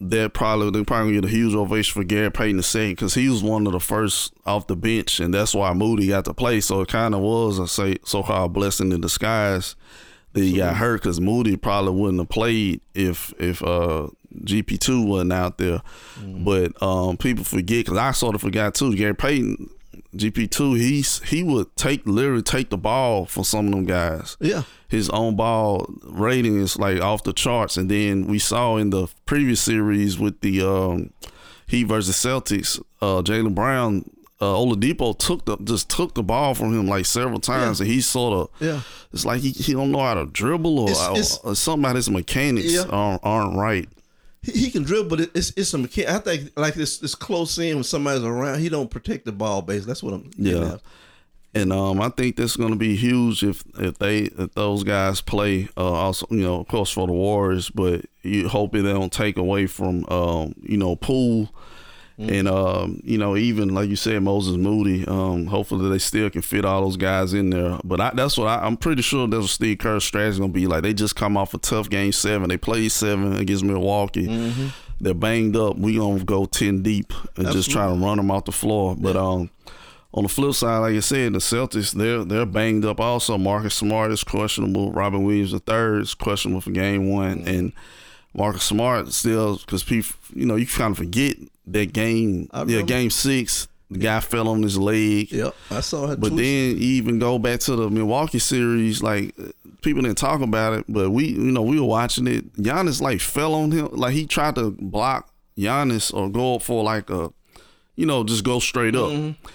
[0.00, 3.28] that probably they probably get a huge ovation for Gary Payton the second because he
[3.28, 6.60] was one of the first off the bench, and that's why Moody got to play.
[6.60, 9.76] So it kind of was a say so called blessing in disguise
[10.32, 14.08] that he got hurt because Moody probably wouldn't have played if if uh,
[14.42, 15.82] GP two wasn't out there.
[16.18, 16.44] Mm.
[16.44, 18.96] But um, people forget because I sort of forgot too.
[18.96, 19.68] Gary Payton
[20.14, 24.36] GP two, he's he would take literally take the ball for some of them guys.
[24.40, 27.76] Yeah, his own ball rating is like off the charts.
[27.76, 31.12] And then we saw in the previous series with the um,
[31.66, 36.76] Heat versus Celtics, uh, Jaylen Brown, uh, Oladipo took the just took the ball from
[36.76, 37.84] him like several times, yeah.
[37.84, 38.80] and he sort of yeah.
[39.12, 41.96] It's like he, he don't know how to dribble or, it's, it's, or something about
[41.96, 42.84] his mechanics yeah.
[42.90, 43.88] aren't, aren't right
[44.42, 46.10] he, he can dribble, but it's it's a mechanic.
[46.10, 49.62] I think like this this close in when somebody's around, he don't protect the ball
[49.62, 49.84] base.
[49.84, 50.30] That's what I'm.
[50.36, 50.76] Yeah.
[51.52, 55.20] And um, I think that's going to be huge if if they if those guys
[55.20, 55.68] play.
[55.76, 59.36] Uh, also, you know, of course for the Warriors, but you hoping they don't take
[59.36, 61.50] away from um, you know, Poole
[62.20, 62.34] Mm-hmm.
[62.34, 65.06] And um, you know, even like you said, Moses Moody.
[65.06, 67.78] Um, hopefully they still can fit all those guys in there.
[67.82, 70.66] But I, that's what I, am pretty sure that's what Steve Kerr's strategy gonna be.
[70.66, 72.50] Like they just come off a tough game seven.
[72.50, 74.26] They played seven against Milwaukee.
[74.26, 74.66] Mm-hmm.
[75.00, 75.78] They're banged up.
[75.78, 77.52] We gonna go ten deep and Absolutely.
[77.58, 78.96] just try to run them off the floor.
[78.98, 79.48] But um,
[80.12, 83.38] on the flip side, like I said, the Celtics they're they're banged up also.
[83.38, 84.92] Marcus Smart is questionable.
[84.92, 87.48] Robert Williams III is questionable for game one, mm-hmm.
[87.48, 87.72] and
[88.34, 92.48] Marcus Smart still because people, you know, you kind of forget that game.
[92.66, 95.32] Yeah, game six, the guy fell on his leg.
[95.32, 96.16] Yep, I saw her.
[96.16, 99.34] But then you even go back to the Milwaukee series, like
[99.82, 102.52] people didn't talk about it, but we, you know, we were watching it.
[102.54, 106.82] Giannis like fell on him, like he tried to block Giannis or go up for
[106.84, 107.32] like a,
[107.96, 109.10] you know, just go straight up.
[109.10, 109.46] Mm-hmm.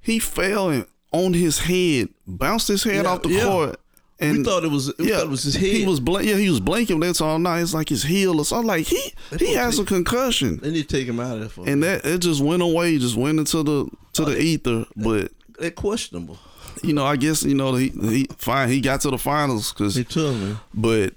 [0.00, 3.44] He fell on his head, bounced his head Yeah, off the yeah.
[3.44, 3.80] court,
[4.20, 4.92] and we thought it was.
[4.98, 5.70] We yeah, thought it was his head.
[5.70, 7.00] He was bl- yeah, he was blinking.
[7.00, 7.60] That's all night.
[7.62, 8.66] It's like his heel or something.
[8.68, 11.68] Like he he has a concussion, They need to take him out of there for.
[11.68, 14.84] and that it just went away, just went into the to the uh, ether.
[14.96, 16.38] But they're questionable.
[16.82, 18.68] you know, I guess you know he, he fine.
[18.68, 20.56] He got to the finals because, They told me.
[20.72, 21.14] but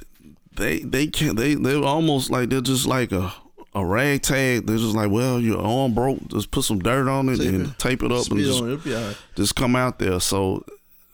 [0.55, 1.38] they they can't.
[1.38, 3.31] They they're almost like they're just like a
[3.75, 4.65] a ragtag.
[4.65, 6.27] They're just like, well, your arm broke.
[6.29, 7.77] Just put some dirt on it Tape and it.
[7.79, 8.73] tape it up and just on it.
[8.73, 9.17] It'll be all right.
[9.36, 10.19] just come out there.
[10.19, 10.65] So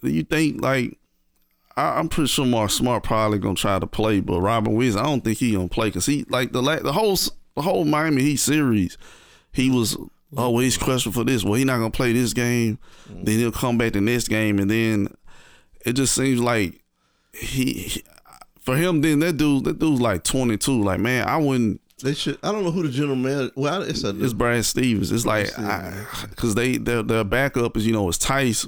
[0.01, 0.97] you think like
[1.75, 5.03] I, I'm pretty sure Mark Smart probably gonna try to play, but Robert Williams, I
[5.03, 7.17] don't think he gonna play because he like the la- the whole
[7.55, 8.97] the whole Miami Heat series,
[9.51, 9.97] he was
[10.38, 11.43] always questioned for this.
[11.43, 14.69] Well, he not gonna play this game, then he'll come back the next game, and
[14.69, 15.07] then
[15.86, 16.81] it just seems like
[17.33, 18.03] he, he-
[18.62, 20.83] for him then that dude that dude's like 22.
[20.83, 21.81] Like man, I wouldn't.
[22.01, 22.38] They should.
[22.43, 23.51] I don't know who the general manager.
[23.55, 24.09] Well, it's a.
[24.23, 25.12] It's Brad Stevens.
[25.12, 25.47] It's like
[26.29, 28.67] because they their, their backup is you know is Theis,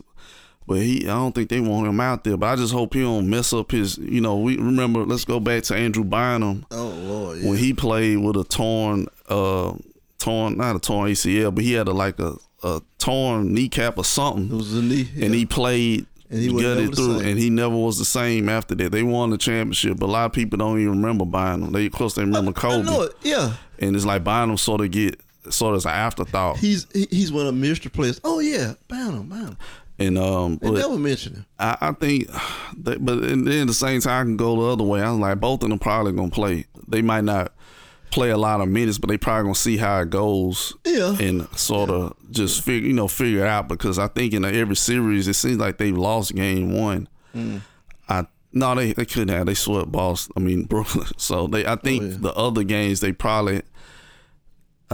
[0.68, 2.38] but he I don't think they want him out there.
[2.38, 3.98] But I just hope he don't mess up his.
[3.98, 5.06] You know we remember.
[5.06, 7.50] Let's go back to Andrew Bynum oh Lord, yeah.
[7.50, 9.74] when he played with a torn uh
[10.18, 14.04] torn not a torn ACL, but he had a like a a torn kneecap or
[14.04, 14.46] something.
[14.46, 16.06] it was the knee, and he played.
[16.28, 18.74] And he to was get never it through, and he never was the same after
[18.74, 18.92] that.
[18.92, 21.72] They won the championship, but a lot of people don't even remember Bynum.
[21.72, 23.14] They, of course, they remember I Kobe, know it.
[23.22, 26.58] Yeah, and it's like Bynum sort of get sort of as an afterthought.
[26.58, 28.20] he's he's one of the mystery players.
[28.24, 29.58] Oh yeah, Bynum, bam.
[29.98, 31.46] And um, They but never mention him.
[31.58, 32.28] I, I think,
[32.80, 35.02] that, but and then at the same time, I can go the other way.
[35.02, 36.66] I'm like, both of them probably gonna play.
[36.88, 37.54] They might not
[38.12, 40.74] play a lot of minutes, but they probably gonna see how it goes.
[40.86, 41.16] Yeah.
[41.20, 44.76] And sort of just figure, you know, figure it out because I think in every
[44.76, 47.08] series, it seems like they've lost game one.
[47.34, 47.62] Mm.
[48.10, 49.46] I no, they they couldn't have.
[49.46, 50.34] They swept Boston.
[50.36, 51.08] I mean Brooklyn.
[51.18, 52.18] So they, I think Oh, yeah.
[52.20, 53.62] the other games they probably.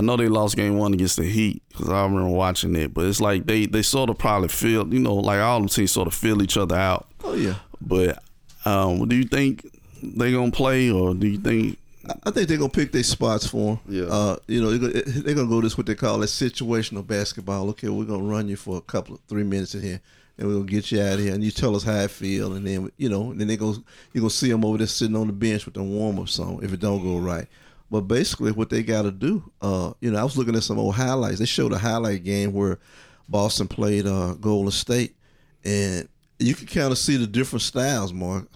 [0.01, 3.05] I know they lost game one against the Heat because I remember watching it, but
[3.05, 6.07] it's like they they sort of probably feel, you know, like all them teams sort
[6.07, 7.07] of feel each other out.
[7.23, 7.55] Oh yeah.
[7.79, 8.21] But
[8.65, 9.65] um, do you think
[10.01, 11.77] they gonna play, or do you think?
[12.09, 13.79] I- I think they're gonna pick their spots for them.
[13.87, 14.05] Yeah.
[14.11, 17.69] Uh, you know, they're gonna, they're gonna go this what they call a situational basketball.
[17.69, 20.01] Okay, we're gonna run you for a couple of three minutes in here,
[20.39, 22.53] and we're gonna get you out of here, and you tell us how it feel,
[22.53, 23.75] and then you know, then they go,
[24.13, 26.59] you're gonna see them over there sitting on the bench with the warm up song
[26.63, 27.45] if it don't go right.
[27.91, 30.79] But basically, what they got to do, uh, you know, I was looking at some
[30.79, 31.39] old highlights.
[31.39, 32.79] They showed a highlight game where
[33.27, 35.17] Boston played uh, Golden State,
[35.65, 36.07] and
[36.39, 38.47] you can kind of see the different styles, Mark.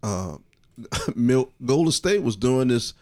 [0.00, 0.36] Uh,
[1.64, 2.94] Golden State was doing this.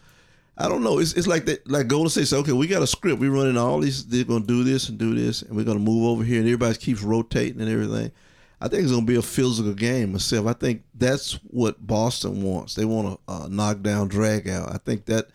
[0.57, 0.97] I don't know.
[0.97, 1.69] It's, it's like that.
[1.69, 3.19] Like Golden State said, okay, we got a script.
[3.19, 4.03] We're running all these.
[4.07, 6.75] They're gonna do this and do this, and we're gonna move over here, and everybody
[6.75, 8.11] keeps rotating and everything.
[8.59, 10.47] I think it's gonna be a physical game myself.
[10.47, 12.73] I think that's what Boston wants.
[12.73, 14.73] They want a uh, knockdown, drag out.
[14.73, 15.27] I think that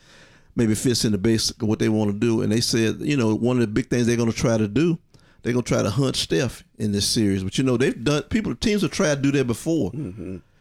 [0.59, 2.43] maybe fits in the basic of what they want to do.
[2.43, 4.99] And they said, you know, one of the big things they're gonna try to do,
[5.43, 7.43] they're gonna try to hunt Steph in this series.
[7.45, 9.91] But you know, they've done people teams have tried to do that before.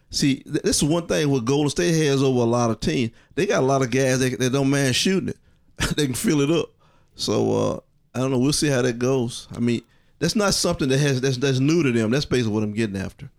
[0.09, 3.11] See, th- this is one thing what Golden State has over a lot of teams.
[3.35, 5.37] They got a lot of guys that, that don't mind shooting it.
[5.97, 6.69] they can fill it up.
[7.15, 7.79] So uh,
[8.15, 8.39] I don't know.
[8.39, 9.47] We'll see how that goes.
[9.55, 9.81] I mean,
[10.19, 12.11] that's not something that has that's that's new to them.
[12.11, 13.29] That's basically what I'm getting after.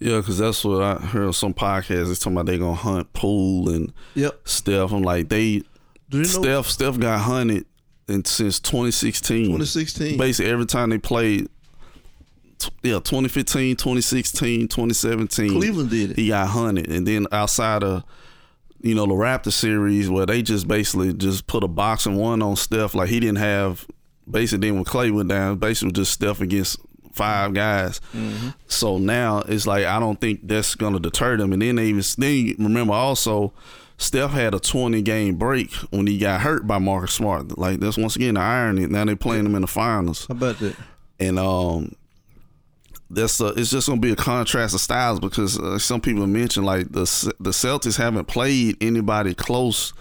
[0.00, 2.08] Yeah, because that's what I heard on some podcasts.
[2.08, 4.40] They talking about they're gonna hunt Poole and Yep.
[4.48, 4.90] Steph.
[4.92, 5.62] I'm like, they
[6.10, 7.66] Do you know Steph Steph got hunted
[8.08, 9.46] and since 2016.
[9.46, 10.18] 2016?
[10.18, 11.48] Basically, every time they played,
[12.58, 15.50] t- yeah, 2015, 2016, 2017.
[15.50, 16.16] Cleveland did it.
[16.18, 18.04] He got hunted, and then outside of
[18.80, 22.94] you know the Raptor series where they just basically just put a box-and-one on Steph,
[22.94, 23.86] like he didn't have.
[24.30, 26.78] Basically, then when Klay went down, basically just Steph against
[27.14, 28.00] five guys.
[28.68, 31.52] So now it's like I don't think that's gonna deter them.
[31.52, 33.52] And then they even then remember also.
[33.96, 37.56] Steph had a 20 game break when he got hurt by Marcus Smart.
[37.56, 38.86] Like that's once again the irony.
[38.86, 40.74] Now they playing him in the finals, How about that?
[41.20, 41.94] and um,
[43.08, 46.66] that's uh, it's just gonna be a contrast of styles because uh, some people mentioned
[46.66, 47.02] like the
[47.38, 49.92] the Celtics haven't played anybody close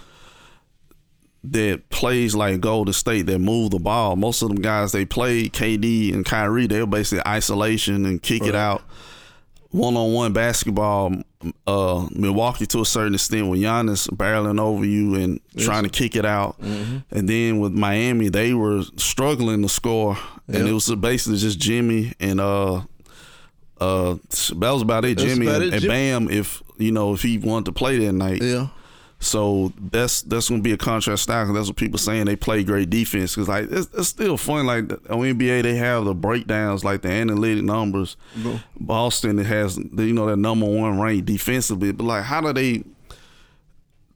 [1.45, 4.15] that plays like Golden State that move the ball.
[4.15, 8.55] Most of them guys they played KD and Kyrie, they're basically isolation and kick it
[8.55, 8.81] out.
[9.71, 11.15] One on one basketball,
[11.65, 16.15] uh, Milwaukee to a certain extent with Giannis barreling over you and trying to kick
[16.15, 16.57] it out.
[16.59, 20.17] And then with Miami, they were struggling to score.
[20.47, 22.81] And it was basically just Jimmy and uh
[23.81, 25.17] uh that was about it.
[25.17, 25.73] That's Jimmy about and, it.
[25.73, 28.41] and Jim- Bam if you know if he wanted to play that night.
[28.41, 28.67] Yeah.
[29.23, 32.89] So that's that's gonna be a contrast style that's what people saying they play great
[32.89, 33.33] defense.
[33.33, 34.65] Because like it's, it's, still fun.
[34.65, 38.17] Like on NBA, they have the breakdowns, like the analytic numbers.
[38.37, 38.57] Mm-hmm.
[38.85, 42.83] Boston has the, you know that number one ranked defensively, but like how do they?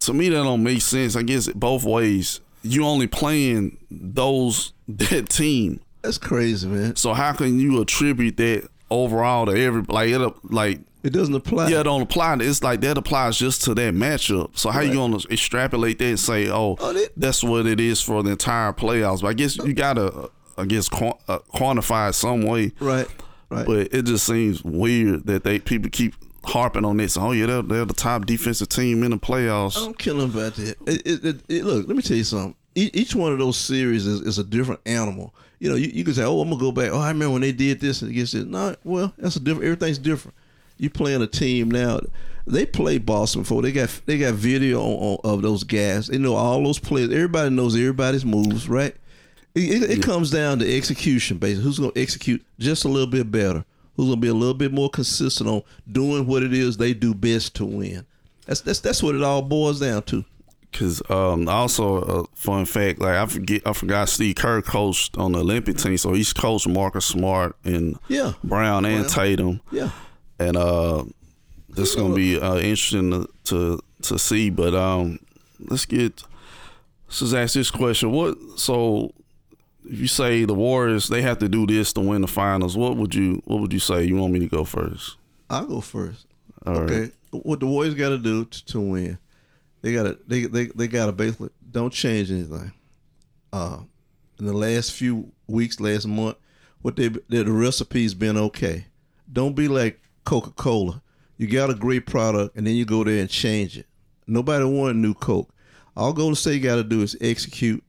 [0.01, 1.15] To me, that don't make sense.
[1.15, 2.41] I guess both ways.
[2.63, 5.79] You only playing those that team.
[6.01, 6.95] That's crazy, man.
[6.95, 11.69] So how can you attribute that overall to every like it like it doesn't apply.
[11.69, 12.35] Yeah, it don't apply.
[12.41, 14.57] It's like that applies just to that matchup.
[14.57, 14.89] So how right.
[14.89, 18.31] you gonna extrapolate that and say, oh, oh that, that's what it is for the
[18.31, 19.21] entire playoffs?
[19.21, 22.73] But I guess you gotta, I guess, uh, quantify it some way.
[22.81, 23.07] Right.
[23.49, 23.65] Right.
[23.65, 27.15] But it just seems weird that they people keep harping on this.
[27.15, 29.77] Oh yeah, they're, they're the top defensive team in the playoffs.
[29.77, 30.75] I don't them about that.
[30.87, 32.55] It, it, it, look, let me tell you something.
[32.75, 35.33] Each one of those series is, is a different animal.
[35.59, 37.41] You know, you, you can say, "Oh, I'm gonna go back." Oh, I remember when
[37.41, 38.47] they did this and against it.
[38.47, 39.63] No, well, that's a different.
[39.63, 40.35] Everything's different
[40.77, 41.99] you playing a team now.
[42.45, 43.61] They play Boston before.
[43.61, 46.07] They got they got video on, on, of those guys.
[46.07, 47.11] They know all those players.
[47.11, 48.95] Everybody knows everybody's moves, right?
[49.53, 51.63] It, it, it comes down to execution, basically.
[51.63, 53.65] Who's going to execute just a little bit better?
[53.95, 56.93] Who's going to be a little bit more consistent on doing what it is they
[56.93, 58.05] do best to win?
[58.45, 60.23] That's that's that's what it all boils down to.
[60.73, 65.31] Cause um, also a fun fact, like I forget, I forgot Steve Kerr coached on
[65.31, 68.33] the Olympic team, so he's coached Marcus Smart and yeah.
[68.43, 69.09] Brown and Brown.
[69.09, 69.61] Tatum.
[69.71, 69.89] Yeah
[70.39, 71.03] and uh,
[71.69, 74.49] this is gonna be uh, interesting to, to, to see.
[74.49, 75.19] But um,
[75.59, 76.23] let's get
[77.07, 79.13] let's just ask this question: What so?
[79.89, 82.75] If you say the Warriors, they have to do this to win the finals.
[82.75, 84.03] What would you What would you say?
[84.03, 85.15] You want me to go first?
[85.49, 86.25] I'll go first.
[86.65, 87.01] All okay.
[87.01, 87.11] Right.
[87.31, 89.17] What the Warriors got to do to win?
[89.81, 92.73] They got to they they they got to basically don't change anything.
[93.53, 93.79] Uh,
[94.39, 96.37] in the last few weeks, last month,
[96.81, 98.85] what they the recipe's been okay.
[99.31, 101.01] Don't be like Coca Cola.
[101.37, 103.85] You got a great product and then you go there and change it.
[104.27, 105.49] Nobody want new Coke.
[105.95, 107.81] All Golden State got to do is execute,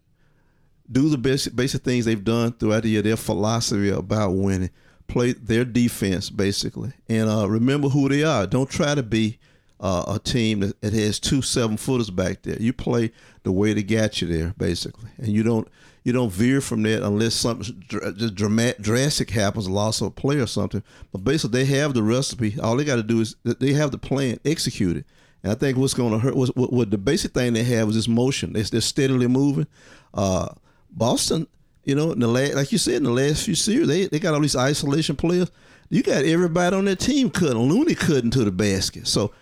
[0.90, 3.02] do the basic basic things they've done throughout the year.
[3.02, 4.70] Their philosophy about winning,
[5.08, 8.46] play their defense basically, and uh, remember who they are.
[8.46, 9.40] Don't try to be
[9.80, 12.56] uh, a team that has two seven footers back there.
[12.62, 13.10] You play
[13.42, 15.66] the way they got you there basically, and you don't
[16.04, 17.82] you don't veer from that unless something
[18.16, 20.82] just dramatic, drastic happens, a loss of a player or something.
[21.12, 22.58] But basically, they have the recipe.
[22.60, 25.06] All they got to do is they have the plan, execute it.
[25.42, 27.88] And I think what's going to hurt, what, what, what, the basic thing they have
[27.88, 28.52] is this motion.
[28.52, 29.66] They're, they're steadily moving.
[30.14, 30.48] Uh,
[30.90, 31.46] Boston,
[31.84, 34.18] you know, in the last, like you said, in the last few series, they, they
[34.18, 35.50] got all these isolation players.
[35.90, 37.56] You got everybody on their team cutting.
[37.56, 39.06] Looney cutting to the basket.
[39.06, 39.32] So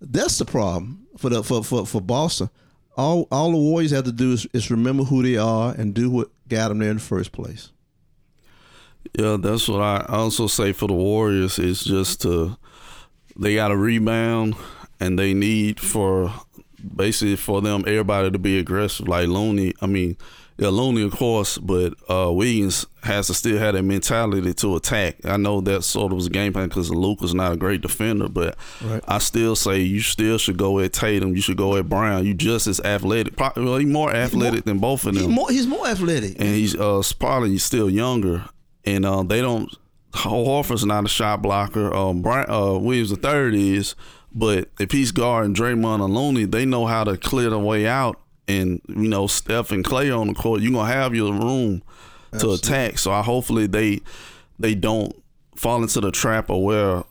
[0.00, 2.50] that's the problem for the for, for, for Boston
[2.96, 6.10] all all the Warriors have to do is, is remember who they are and do
[6.10, 7.70] what got them there in the first place.
[9.18, 12.56] Yeah, that's what I also say for the Warriors is just to
[13.36, 14.54] they got to rebound
[15.00, 16.32] and they need for
[16.96, 19.72] basically for them everybody to be aggressive like Looney.
[19.80, 20.16] I mean,
[20.62, 25.16] yeah, Looney, of course, but uh, Wiggins has to still have that mentality to attack.
[25.24, 28.28] I know that sort of was a game plan because Luka's not a great defender,
[28.28, 29.02] but right.
[29.08, 31.34] I still say you still should go at Tatum.
[31.34, 32.24] You should go at Brown.
[32.24, 33.34] You just as athletic.
[33.34, 35.24] Probably well, he's more athletic he's more, than both of them.
[35.24, 38.44] He's more, he's more athletic, and he's uh, probably still younger.
[38.84, 39.68] And uh, they don't.
[40.12, 41.92] Horford's not a shot blocker.
[41.92, 43.96] Um, Brian, uh, Williams the third is,
[44.32, 48.21] but if he's guarding Draymond and Looney, they know how to clear the way out
[48.48, 51.82] and you know Steph and Klay on the court, you're gonna have your room
[52.32, 52.58] Absolutely.
[52.58, 52.98] to attack.
[52.98, 54.00] So I hopefully they
[54.58, 55.14] they don't
[55.56, 57.04] fall into the trap of where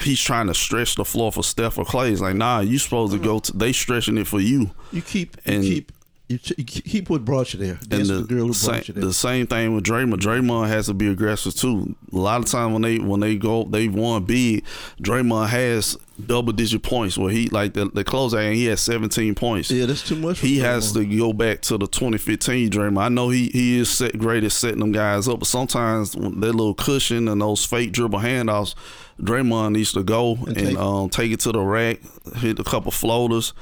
[0.00, 2.10] he's trying to stretch the floor for Steph or Klay.
[2.10, 3.26] It's like, nah, you supposed to mm-hmm.
[3.26, 3.38] go.
[3.40, 4.70] To, they stretching it for you.
[4.92, 5.93] You keep and you keep
[6.28, 7.78] you, keep what brought you there.
[7.86, 9.04] That's and the, the girl who same, you there.
[9.04, 10.20] The same thing with Draymond.
[10.20, 11.94] Draymond has to be aggressive too.
[12.12, 14.64] A lot of times when they when they go they won big,
[15.02, 19.34] Draymond has double digit points where he like the, the closeout and he has 17
[19.34, 19.70] points.
[19.70, 20.38] Yeah, that's too much.
[20.38, 22.98] he has to go back to the 2015 Draymond.
[23.02, 26.22] I know he he is set, great at setting them guys up, but sometimes that
[26.22, 28.74] little cushion and those fake dribble handoffs,
[29.20, 31.98] Draymond needs to go and, and take, um, take it to the rack,
[32.36, 33.52] hit a couple floaters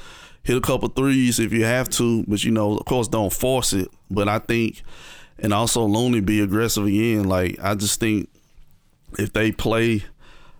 [0.43, 3.73] hit a couple threes if you have to, but you know, of course, don't force
[3.73, 3.89] it.
[4.11, 4.83] But I think,
[5.39, 7.23] and also Looney be aggressive again.
[7.23, 8.29] Like I just think
[9.17, 10.03] if they play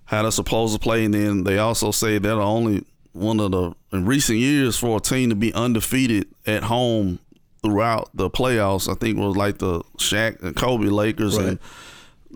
[0.05, 3.51] how they're supposed to play, and then they also say they're the only one of
[3.51, 7.19] the in recent years for a team to be undefeated at home
[7.61, 8.89] throughout the playoffs.
[8.89, 11.47] I think was like the Shaq and Kobe Lakers right.
[11.47, 11.59] and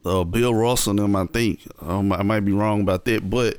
[0.05, 1.15] uh, Bill Russell and them.
[1.15, 3.57] I think um, I might be wrong about that, but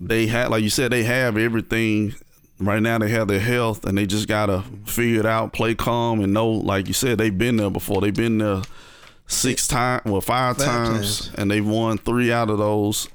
[0.00, 2.14] they had, like you said, they have everything
[2.60, 6.20] right now they have their health and they just gotta figure it out, play calm,
[6.20, 8.00] and know, like you said, they've been there before.
[8.00, 8.62] They've been there
[9.26, 13.08] six times, well, five, five times, times, and they've won three out of those.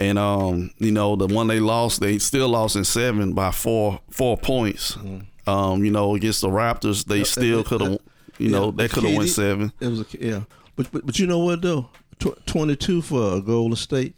[0.00, 4.00] And um, you know, the one they lost, they still lost in seven by four
[4.10, 4.96] four points.
[4.96, 5.48] Mm-hmm.
[5.48, 7.98] Um, you know, against the Raptors, they still could have,
[8.38, 9.72] you know, they could have won seven.
[9.78, 10.40] It was a, yeah,
[10.74, 14.16] but, but but you know what though, Tw- twenty two for Golden State.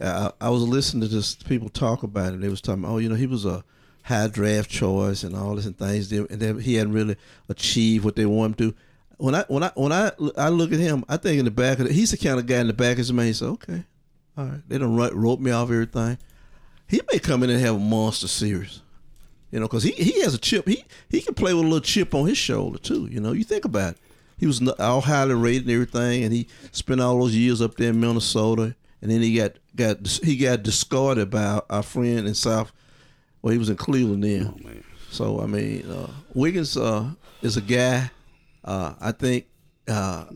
[0.00, 2.40] I, I was listening to this people talk about it.
[2.40, 3.62] They was talking, oh, you know, he was a
[4.02, 7.16] high draft choice and all this and things, and then he hadn't really
[7.48, 8.76] achieved what they want him to.
[9.18, 11.78] When I when I when I I look at him, I think in the back
[11.78, 13.28] of the, he's the kind of guy in the back of his mind.
[13.28, 13.84] He said, okay,
[14.36, 16.18] all right, they don't rope me off everything.
[16.88, 18.82] He may come in and have a monster series,
[19.50, 20.66] you know, because he, he has a chip.
[20.66, 23.08] He he can play with a little chip on his shoulder too.
[23.10, 23.98] You know, you think about it.
[24.38, 27.90] He was all highly rated and everything, and he spent all those years up there
[27.90, 32.72] in Minnesota, and then he got got he got discarded by our friend in South.
[33.42, 34.54] Well, he was in Cleveland then.
[34.66, 34.70] Oh,
[35.10, 37.10] so I mean, uh, Wiggins uh,
[37.42, 38.10] is a guy.
[38.64, 39.46] Uh, I think
[39.88, 40.26] uh,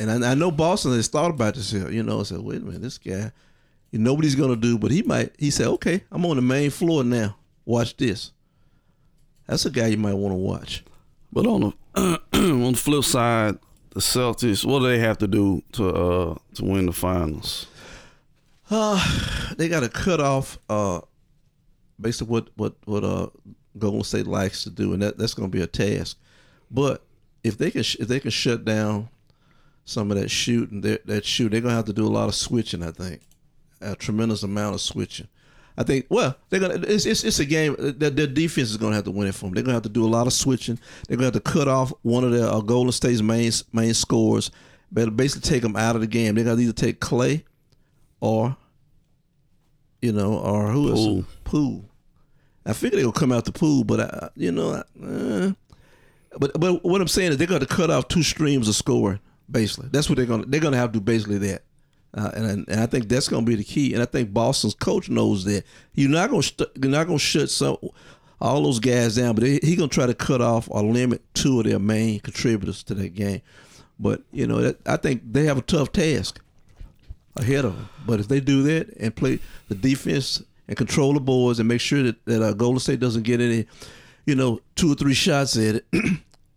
[0.00, 1.90] and I, I, know Boston has thought about this here.
[1.90, 3.32] You know, I said, wait a minute, this guy,
[3.92, 5.34] nobody's gonna do, but he might.
[5.38, 7.36] He said, okay, I'm on the main floor now.
[7.64, 8.32] Watch this.
[9.46, 10.84] That's a guy you might want to watch.
[11.32, 11.60] But on
[11.94, 13.58] the on the flip side,
[13.90, 17.66] the Celtics, what do they have to do to uh to win the finals?
[18.70, 21.00] Uh, they got to cut off uh,
[22.00, 23.28] basically what what what uh
[23.78, 26.18] Golden State likes to do, and that that's going to be a task.
[26.70, 27.02] But
[27.44, 29.08] if they can if they can shut down
[29.88, 30.82] some of that shooting.
[30.82, 32.82] That, that shoot, they're gonna have to do a lot of switching.
[32.82, 33.22] I think
[33.80, 35.28] a tremendous amount of switching.
[35.76, 36.06] I think.
[36.10, 36.74] Well, they're gonna.
[36.74, 37.74] It's it's, it's a game.
[37.78, 39.54] Their, their defense is gonna have to win it for them.
[39.54, 40.78] They're gonna have to do a lot of switching.
[41.08, 44.50] They're gonna have to cut off one of their uh, Golden State's main main scores.
[44.92, 46.34] But basically take them out of the game.
[46.34, 47.44] They're gonna either take Klay,
[48.20, 48.56] or
[50.02, 51.87] you know, or who is Poole.
[52.68, 55.52] I figure they'll come out the pool, but I, you know, uh,
[56.38, 59.20] but but what I'm saying is they're going to cut off two streams of scoring
[59.50, 59.88] basically.
[59.90, 61.62] That's what they're gonna they're gonna have to do basically that.
[62.14, 63.92] Uh, and and I think that's going to be the key.
[63.94, 65.64] And I think Boston's coach knows that
[65.94, 67.76] you're not going to you're not going to shut some
[68.40, 71.58] all those guys down, but he's going to try to cut off or limit two
[71.60, 73.42] of their main contributors to that game.
[73.98, 76.40] But you know, that, I think they have a tough task
[77.36, 77.88] ahead of them.
[78.06, 81.80] But if they do that and play the defense and control the boards and make
[81.80, 83.66] sure that that uh, Golden State doesn't get any,
[84.26, 85.86] you know, two or three shots at it,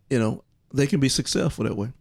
[0.09, 0.43] you know,
[0.73, 1.91] they can be successful that way.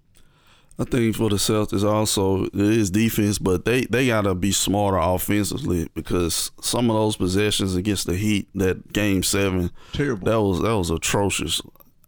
[0.79, 4.97] I think for the Celtics also it is defense, but they, they gotta be smarter
[4.97, 10.25] offensively because some of those possessions against the Heat, that game seven, terrible.
[10.25, 11.61] That was that was atrocious.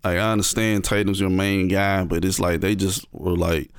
[0.03, 3.70] Like, I understand Tatum's your main guy, but it's like they just were like,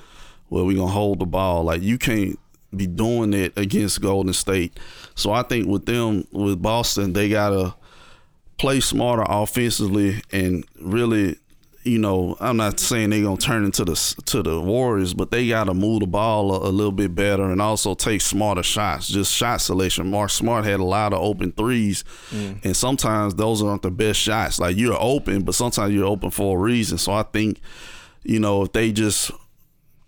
[0.51, 1.63] well, we gonna hold the ball.
[1.63, 2.38] Like you can't
[2.78, 4.80] be doing it against Golden State.
[5.15, 7.76] So I think with them, with Boston, they gotta
[8.57, 11.38] play smarter offensively and really
[11.84, 13.95] you know, I'm not saying they're gonna turn into the
[14.26, 17.61] to the Warriors, but they gotta move the ball a, a, little bit better and
[17.61, 19.07] also take smarter shots.
[19.07, 20.09] Just shot selection.
[20.09, 22.63] Mark Smart had a lot of open threes, mm.
[22.63, 24.59] and sometimes those aren't the best shots.
[24.59, 26.97] Like you're open, but sometimes you're open for a reason.
[26.97, 27.59] So I think,
[28.24, 29.32] you know, if they just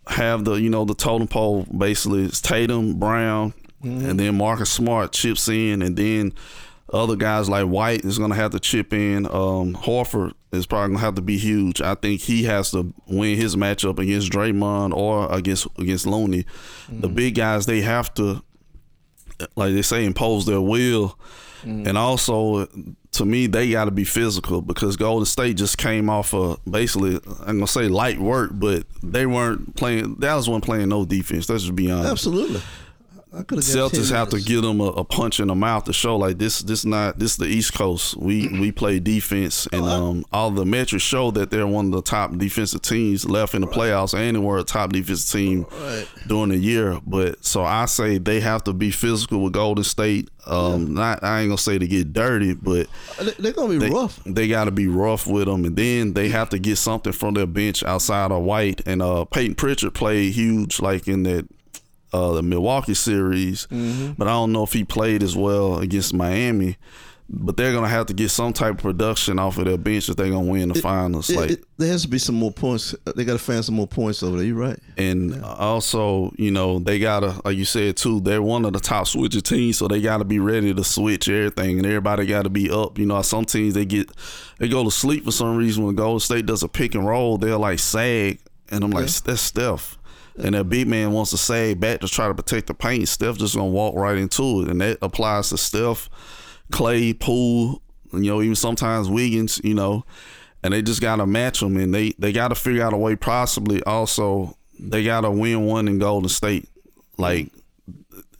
[0.07, 3.53] have the you know the totem pole basically it's Tatum, Brown,
[3.83, 4.09] mm.
[4.09, 6.33] and then Marcus Smart chips in, and then
[6.93, 9.25] other guys like White is going to have to chip in.
[9.25, 11.81] Um, Horford is probably going to have to be huge.
[11.81, 16.43] I think he has to win his matchup against Draymond or against against Looney.
[16.43, 17.01] Mm-hmm.
[17.01, 18.43] The big guys they have to,
[19.55, 21.17] like they say, impose their will,
[21.63, 21.87] mm-hmm.
[21.87, 22.67] and also
[23.17, 27.19] to me they got to be physical because Golden State just came off of basically
[27.41, 30.15] I'm gonna say light work, but they weren't playing.
[30.15, 31.49] Dallas wasn't playing no defense.
[31.49, 32.11] Let's just be honest.
[32.11, 32.61] Absolutely.
[33.43, 36.59] Celtics have to give them a, a, punch in the mouth to show like this.
[36.59, 38.15] This not this is the East Coast.
[38.15, 41.91] We we play defense, and oh, um, all the metrics show that they're one of
[41.91, 45.65] the top defensive teams left in the playoffs, and they were a top defensive team
[45.71, 46.07] right.
[46.27, 46.99] during the year.
[47.05, 50.29] But so I say they have to be physical with Golden State.
[50.47, 50.93] Um, yeah.
[50.93, 52.87] not I ain't gonna say to get dirty, but
[53.39, 54.23] they're gonna be they, rough.
[54.25, 57.33] They got to be rough with them, and then they have to get something from
[57.33, 61.47] their bench outside of White and uh, Payton Pritchard played huge, like in that
[62.15, 64.13] uh, the Milwaukee series, mm-hmm.
[64.13, 66.77] but I don't know if he played as well against Miami.
[67.27, 70.15] But they're gonna have to get some type of production off of their bench if
[70.15, 71.27] they're gonna win the it, finals.
[71.31, 72.93] It, like it, there has to be some more points.
[73.15, 74.45] They gotta find some more points over there.
[74.45, 74.77] You're right.
[74.95, 75.41] And yeah.
[75.41, 79.41] also, you know, they gotta, like you said too, they're one of the top switcher
[79.41, 82.99] teams, so they gotta be ready to switch everything, and everybody gotta be up.
[82.99, 84.07] You know, some teams they get
[84.59, 87.39] they go to sleep for some reason when Golden State does a pick and roll,
[87.39, 88.39] they're like sag,
[88.69, 89.21] and I'm like, yeah.
[89.25, 89.97] that's Steph
[90.37, 93.37] and that big man wants to save back to try to protect the paint, Steph
[93.37, 96.09] just gonna walk right into it, and that applies to Steph,
[96.71, 97.81] Klay, Poole,
[98.13, 100.05] you know, even sometimes Wiggins, you know,
[100.63, 103.15] and they just gotta match them, and they they gotta figure out a way.
[103.15, 106.67] Possibly also, they gotta win one in Golden State.
[107.17, 107.51] Like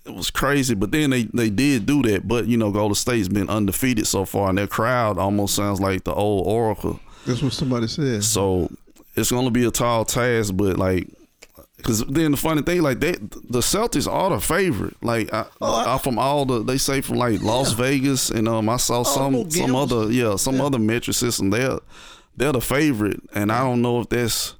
[0.05, 0.75] it was crazy.
[0.75, 2.27] But then they they did do that.
[2.27, 6.03] But you know, Golden State's been undefeated so far, and their crowd almost sounds like
[6.03, 6.99] the old Oracle.
[7.25, 8.23] That's what somebody said.
[8.23, 8.69] So
[9.15, 11.07] it's gonna be a tall task, but like.
[11.85, 14.95] Cause then the funny thing, like they, the Celtics are the favorite.
[15.03, 18.47] Like I, Oh, I- I- from all the, they say from like Las Vegas, and
[18.47, 20.63] um, I saw no some some other yeah some Yeah.
[20.65, 21.51] other metric system.
[21.51, 21.77] They're
[22.35, 24.55] they're the favorite, and I don't know if that's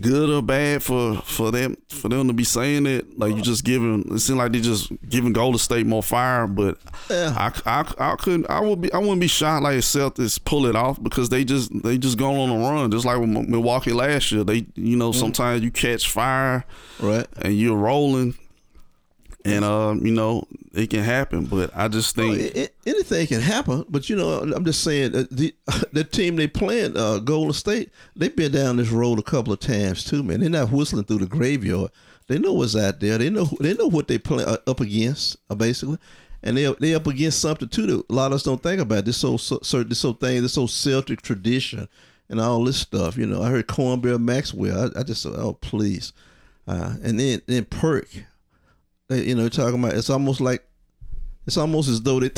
[0.00, 3.18] good or bad for for them for them to be saying it.
[3.18, 6.78] Like you just giving it seems like they just giving Golden State more fire, but
[7.10, 7.34] Yeah.
[7.36, 10.76] I, I, I couldn't I would be I wouldn't be shocked like Celtics pull it
[10.76, 14.32] off because they just they just going on a run just like with Milwaukee last
[14.32, 14.44] year.
[14.44, 15.20] They you know mm-hmm.
[15.20, 16.64] sometimes you catch fire
[17.00, 17.26] right.
[17.42, 18.34] and you're rolling.
[19.44, 23.40] And um, you know it can happen, but I just think Well, it, anything can
[23.40, 25.54] happen, but you know, I'm just saying that the
[25.92, 29.58] the team they playing, uh, Golden State, they've been down this road a couple of
[29.58, 30.40] times too, man.
[30.40, 31.90] They're not whistling through the graveyard.
[32.28, 33.18] They know what's out there.
[33.18, 35.98] They know they know what they play uh, up against, uh, basically,
[36.42, 39.04] and they they up against something too that a lot of us don't think about.
[39.04, 41.88] This so, so certain this so thing, this so Celtic tradition,
[42.28, 43.16] and all this stuff.
[43.16, 44.92] You know, I heard Cornbread Maxwell.
[44.96, 46.12] I, I just said, oh please,
[46.66, 48.08] uh, and then then Perk.
[49.18, 50.64] You know, talking about it's almost like
[51.46, 52.28] it's almost as though they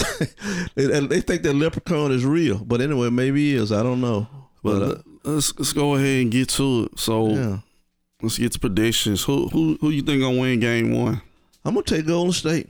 [0.75, 3.73] they, they think that leprechaun is real, but anyway, maybe he is.
[3.73, 4.27] I don't know.
[4.63, 6.99] but But uh, let's let's go ahead and get to it.
[6.99, 7.59] So yeah,
[8.23, 9.23] let's get to predictions.
[9.25, 11.21] Who who who you think gonna win game one?
[11.65, 12.69] I'm gonna take Golden State.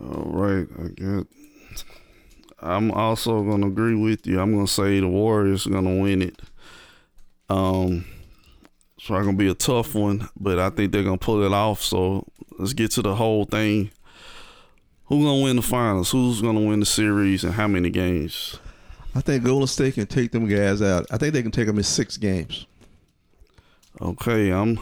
[0.00, 1.26] All right, I get.
[2.60, 4.40] I'm also gonna agree with you.
[4.40, 6.40] I'm gonna say the Warriors are gonna win it.
[7.48, 8.04] Um,
[8.98, 11.82] it's probably gonna be a tough one, but I think they're gonna pull it off.
[11.82, 12.26] So
[12.58, 13.92] let's get to the whole thing.
[15.04, 16.10] Who's gonna win the finals?
[16.10, 18.58] Who's gonna win the series, and how many games?
[19.14, 21.06] I think Golden State can take them guys out.
[21.12, 22.66] I think they can take them in six games.
[24.00, 24.80] Okay, I'm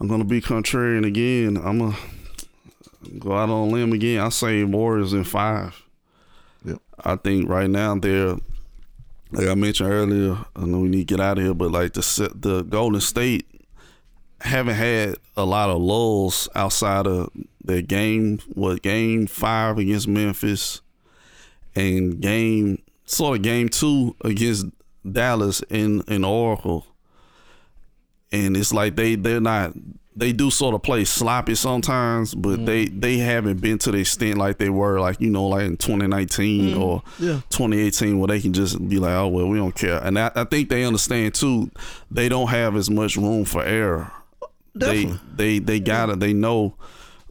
[0.00, 1.58] I'm gonna be contrarian again.
[1.62, 1.96] I'm gonna
[3.18, 4.22] go out on a limb again.
[4.22, 5.82] I say Warriors in five.
[6.64, 6.78] Yep.
[7.04, 8.36] I think right now they're
[9.32, 10.38] like I mentioned earlier.
[10.54, 13.46] I know we need to get out of here, but like the the Golden State
[14.40, 17.30] haven't had a lot of lulls outside of
[17.64, 18.38] their game.
[18.54, 20.80] What game five against Memphis
[21.74, 24.66] and game sort of game two against
[25.10, 26.86] Dallas in in Oracle
[28.32, 29.72] and it's like they they're not
[30.16, 33.00] they do sort of play sloppy sometimes, but they mm.
[33.00, 36.74] they haven't been to the extent like they were like you know like in 2019
[36.74, 36.80] mm.
[36.80, 37.40] or Yeah.
[37.50, 40.44] 2018 where they can just be like oh well we don't care, and I, I
[40.44, 41.70] think they understand too
[42.10, 44.10] they don't have as much room for error.
[44.76, 45.20] Definitely.
[45.36, 46.20] They they they got it.
[46.20, 46.74] They know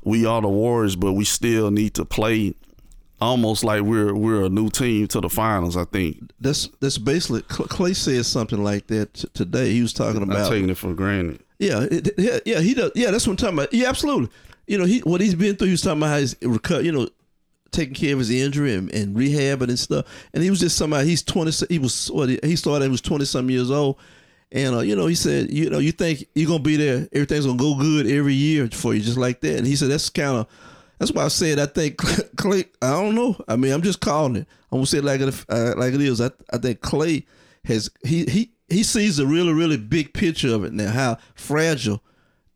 [0.03, 2.53] we are the Warriors, but we still need to play
[3.19, 5.75] almost like we're we're a new team to the finals.
[5.75, 9.71] I think That's that's basically Klay said something like that t- today.
[9.71, 11.41] He was talking not about taking it for granted.
[11.59, 11.85] Yeah,
[12.17, 12.91] yeah, yeah, he does.
[12.95, 13.73] Yeah, that's what I'm talking about.
[13.73, 14.29] Yeah, absolutely.
[14.67, 15.67] You know, he what he's been through.
[15.67, 17.07] He was talking about how he's you know,
[17.71, 20.05] taking care of his injury and, and rehabbing and stuff.
[20.33, 21.07] And he was just somebody.
[21.07, 21.51] He's twenty.
[21.69, 22.85] He was what he started.
[22.85, 23.97] He was twenty some years old.
[24.51, 27.45] And uh, you know, he said, you know, you think you're gonna be there, everything's
[27.45, 29.57] gonna go good every year for you, just like that.
[29.57, 30.47] And he said that's kind of
[30.99, 32.65] that's why I said I think Klay.
[32.81, 33.35] I don't know.
[33.47, 34.47] I mean, I'm just calling it.
[34.71, 36.21] I'm gonna say it like it uh, like it is.
[36.21, 37.25] I I think Klay
[37.65, 40.91] has he he he sees the really really big picture of it now.
[40.91, 42.01] How fragile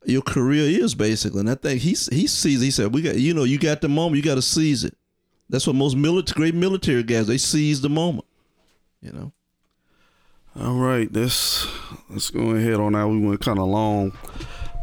[0.05, 2.61] your career is basically, and I think he he sees.
[2.61, 4.95] He said we got you know you got the moment, you got to seize it.
[5.49, 8.25] That's what most military great military guys they seize the moment.
[9.01, 9.33] You know.
[10.59, 11.67] All right, let's
[12.09, 13.07] let's go ahead on that.
[13.07, 14.11] We went kind of long,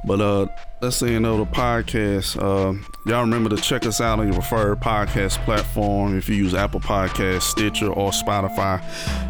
[0.07, 0.47] but uh,
[0.81, 2.41] let's say another podcast.
[2.41, 6.17] Uh, y'all remember to check us out on your preferred podcast platform.
[6.17, 8.81] If you use Apple Podcasts, Stitcher, or Spotify,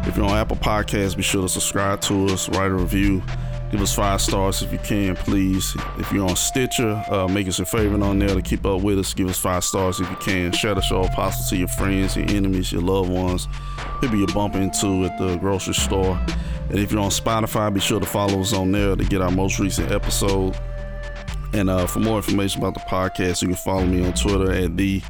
[0.07, 3.23] if you're on Apple Podcasts, be sure to subscribe to us, write a review,
[3.71, 5.75] give us five stars if you can, please.
[5.97, 8.99] If you're on Stitcher, uh, make us a favorite on there to keep up with
[8.99, 9.15] us.
[9.15, 10.51] Give us five stars if you can.
[10.51, 13.47] Share the show possible to your friends, your enemies, your loved ones
[14.01, 16.19] people you bump into at the grocery store.
[16.69, 19.31] And if you're on Spotify, be sure to follow us on there to get our
[19.31, 20.57] most recent episode.
[21.53, 24.75] And uh, for more information about the podcast, you can follow me on Twitter at
[24.75, 25.01] the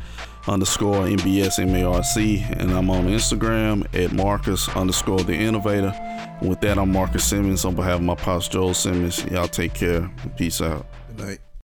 [0.47, 2.59] underscore MBS MARC.
[2.59, 5.93] And I'm on Instagram at Marcus underscore the innovator.
[6.41, 9.25] With that, I'm Marcus Simmons on behalf of my pops Joel Simmons.
[9.25, 10.09] Y'all take care.
[10.37, 10.85] Peace out.
[11.09, 11.46] Good night.